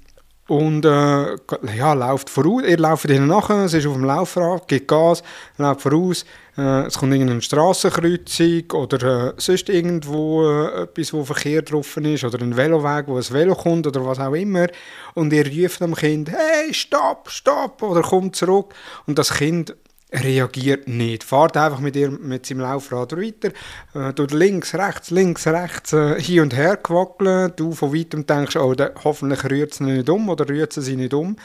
[0.47, 1.35] und äh,
[1.75, 5.23] ja, läuft voraus, ihr lauft ihnen nachher, es ist auf dem Laufrad, gibt Gas,
[5.57, 6.25] läuft voraus,
[6.57, 12.23] äh, es kommt irgendeine Strassenkreuzung oder äh, sonst irgendwo äh, etwas, wo Verkehr drauf ist
[12.23, 14.67] oder ein Veloweg, wo ein Velo kommt oder was auch immer.
[15.15, 18.73] Und ihr ruft dem Kind, hey, stopp, stopp oder kommt zurück.
[19.07, 19.75] Und das Kind
[20.23, 21.23] reagiert nicht.
[21.23, 23.51] Fahrt einfach mit, ihr, mit seinem Laufrad weiter,
[23.93, 27.53] äh, tut links, rechts, links, rechts äh, hin und her quackeln.
[27.55, 30.95] Du von weitem denkst, oh, der, hoffentlich rührt es nicht um oder rührt sie sich
[30.97, 31.35] nicht um.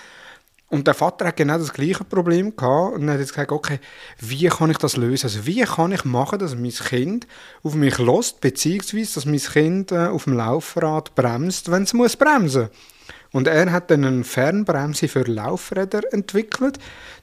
[0.71, 3.81] Und der Vater hat genau das gleiche Problem gehabt und hat jetzt gesagt, okay,
[4.21, 5.27] wie kann ich das lösen?
[5.27, 7.27] Also wie kann ich machen, dass mein Kind
[7.65, 12.61] auf mich lässt, beziehungsweise dass mein Kind äh, auf dem Laufrad bremst, wenn es bremsen
[12.63, 12.71] muss.
[13.33, 16.79] Und er hat dann eine Fernbremse für Laufräder entwickelt.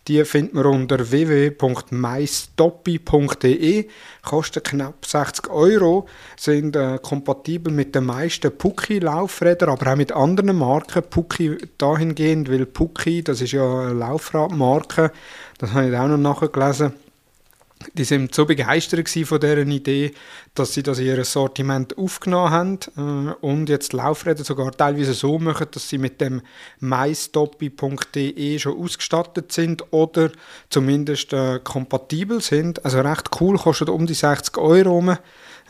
[0.08, 3.88] Die findet man unter www.mystoppi.de.
[4.24, 6.08] Kostet knapp 60 Euro.
[6.38, 11.04] Sind äh, kompatibel mit den meisten Pucki-Laufrädern, aber auch mit anderen Marken.
[11.04, 15.12] Pucki dahingehend, weil Pucki, das ist ja eine Laufradmarke.
[15.58, 16.94] Das habe ich auch noch nachgelesen
[17.94, 20.14] die sind so begeistert von dieser Idee,
[20.56, 25.38] dass sie das in ihr Sortiment aufgenommen haben äh, und jetzt Laufräder sogar teilweise so
[25.40, 26.42] machen, dass sie mit dem
[26.80, 30.32] mystoppi.de schon ausgestattet sind oder
[30.70, 32.84] zumindest äh, kompatibel sind.
[32.84, 34.98] Also recht cool, kostet um die 60 Euro.
[34.98, 35.18] Rum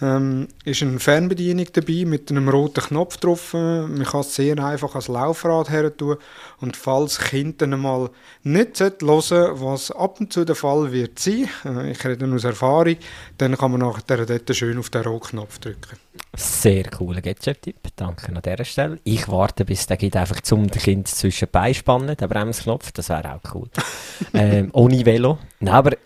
[0.01, 3.53] ähm, ist eine Fernbedienung dabei mit einem roten Knopf drauf.
[3.53, 6.17] Man kann es sehr einfach als Laufrad her tun.
[6.59, 8.09] Und falls Kind dann mal
[8.43, 12.97] nicht hören was ab und zu der Fall wird sein, äh, ich rede aus Erfahrung,
[13.37, 15.97] dann kann man nachher dort schön auf den roten Knopf drücken.
[16.35, 18.99] Sehr cooler Gadget-Tipp, danke an dieser Stelle.
[19.03, 23.55] Ich warte, bis der geht einfach zum Kind zwischen beispannen, der Bremsknopf, das wäre auch
[23.55, 23.67] cool.
[24.33, 25.39] ähm, ohne Velo.
[25.59, 25.97] Nein, aber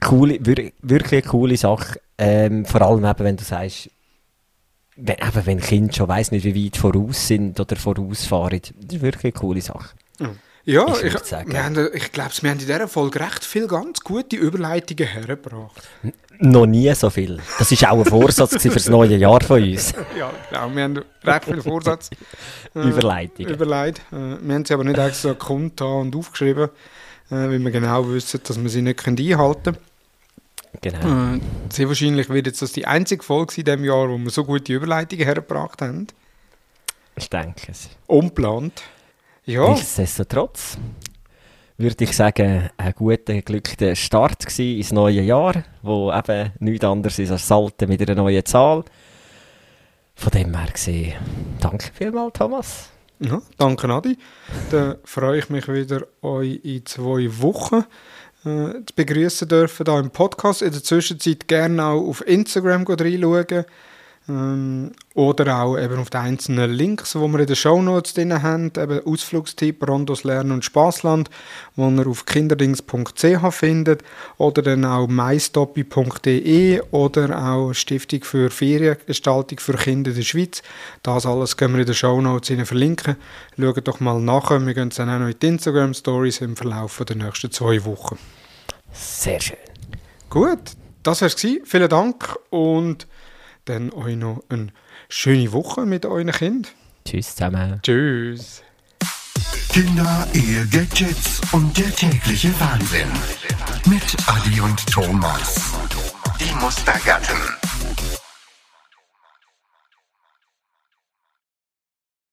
[0.00, 2.00] coole, wirklich eine coole Sache.
[2.18, 3.90] Ähm, vor allem eben, wenn du sagst,
[4.96, 8.60] wenn, eben, wenn Kinder schon weiss nicht, wie weit voraus sind oder vorausfahren.
[8.60, 9.90] Das ist wirklich eine coole Sache.
[10.64, 14.00] Ja, ich, ich, wir haben, ich glaube, wir haben in dieser Folge recht viele ganz
[14.00, 15.88] gute Überleitungen hergebracht.
[16.02, 17.40] N noch nie so viel.
[17.58, 19.92] Das war auch ein Vorsatz für das neue Jahr von uns.
[20.18, 20.70] ja, genau.
[20.74, 22.10] Wir haben recht viele Vorsatz.
[22.74, 23.54] Äh, Überleitungen.
[23.54, 24.00] Überlegt.
[24.12, 26.68] Äh, wir haben sie aber nicht extra gekonnt und aufgeschrieben,
[27.30, 29.78] weil wir genau wissen, dass wir sie nicht einhalten können.
[30.80, 31.34] Genau.
[31.34, 34.44] Äh, sehr wahrscheinlich wird jetzt das die einzige Folge in diesem Jahr, wo wir so
[34.44, 36.06] gute Überleitungen hergebracht haben.
[37.16, 37.88] Ich denke es.
[38.06, 38.82] Unplant.
[39.44, 39.68] Ja.
[39.70, 40.78] Nichtsdestotrotz
[41.78, 47.30] würde ich sagen, ein guter, glücklicher Start ins neue Jahr, wo eben nichts anderes ist
[47.30, 48.84] als Salten mit einer neuen Zahl.
[50.14, 51.14] Von dem her gesehen,
[51.60, 52.90] danke vielmals, Thomas.
[53.20, 54.16] Ja, danke, Adi.
[54.70, 57.84] Dann freue ich mich wieder, euch in zwei Wochen
[58.44, 60.62] äh, zu begrüßen dürfen hier im Podcast.
[60.62, 63.64] In der Zwischenzeit gerne auch auf Instagram reinschauen.
[64.28, 68.72] Ähm, oder auch eben auf die einzelnen Links, die wir in den Shownotes drin haben,
[68.76, 71.30] eben Ausflugstipp, Rondos Lernen und Spaßland,
[71.76, 74.02] wo ihr auf kinderdings.ch findet,
[74.36, 80.62] oder dann auch mystoppi.de oder auch Stiftung für Feriengestaltung für Kinder in der Schweiz.
[81.02, 83.16] Das alles können wir in den Shownotes verlinken.
[83.58, 87.16] Schaut doch mal nach, wir gehen dann auch noch in die Instagram-Stories im Verlauf der
[87.16, 88.18] nächsten zwei Wochen.
[88.92, 89.56] Sehr schön.
[90.28, 90.58] Gut,
[91.02, 91.34] das war es.
[91.34, 93.06] Vielen Dank und
[93.68, 94.68] dann euch noch eine
[95.08, 96.72] schöne Woche mit euren Kindern.
[97.04, 97.80] Tschüss zusammen.
[97.82, 98.62] Tschüss.
[99.70, 103.08] Kinder, Ehe, Gadgets und der tägliche Wahnsinn.
[103.86, 105.72] Mit Adi und Thomas.
[106.40, 107.67] Die Mustergatten.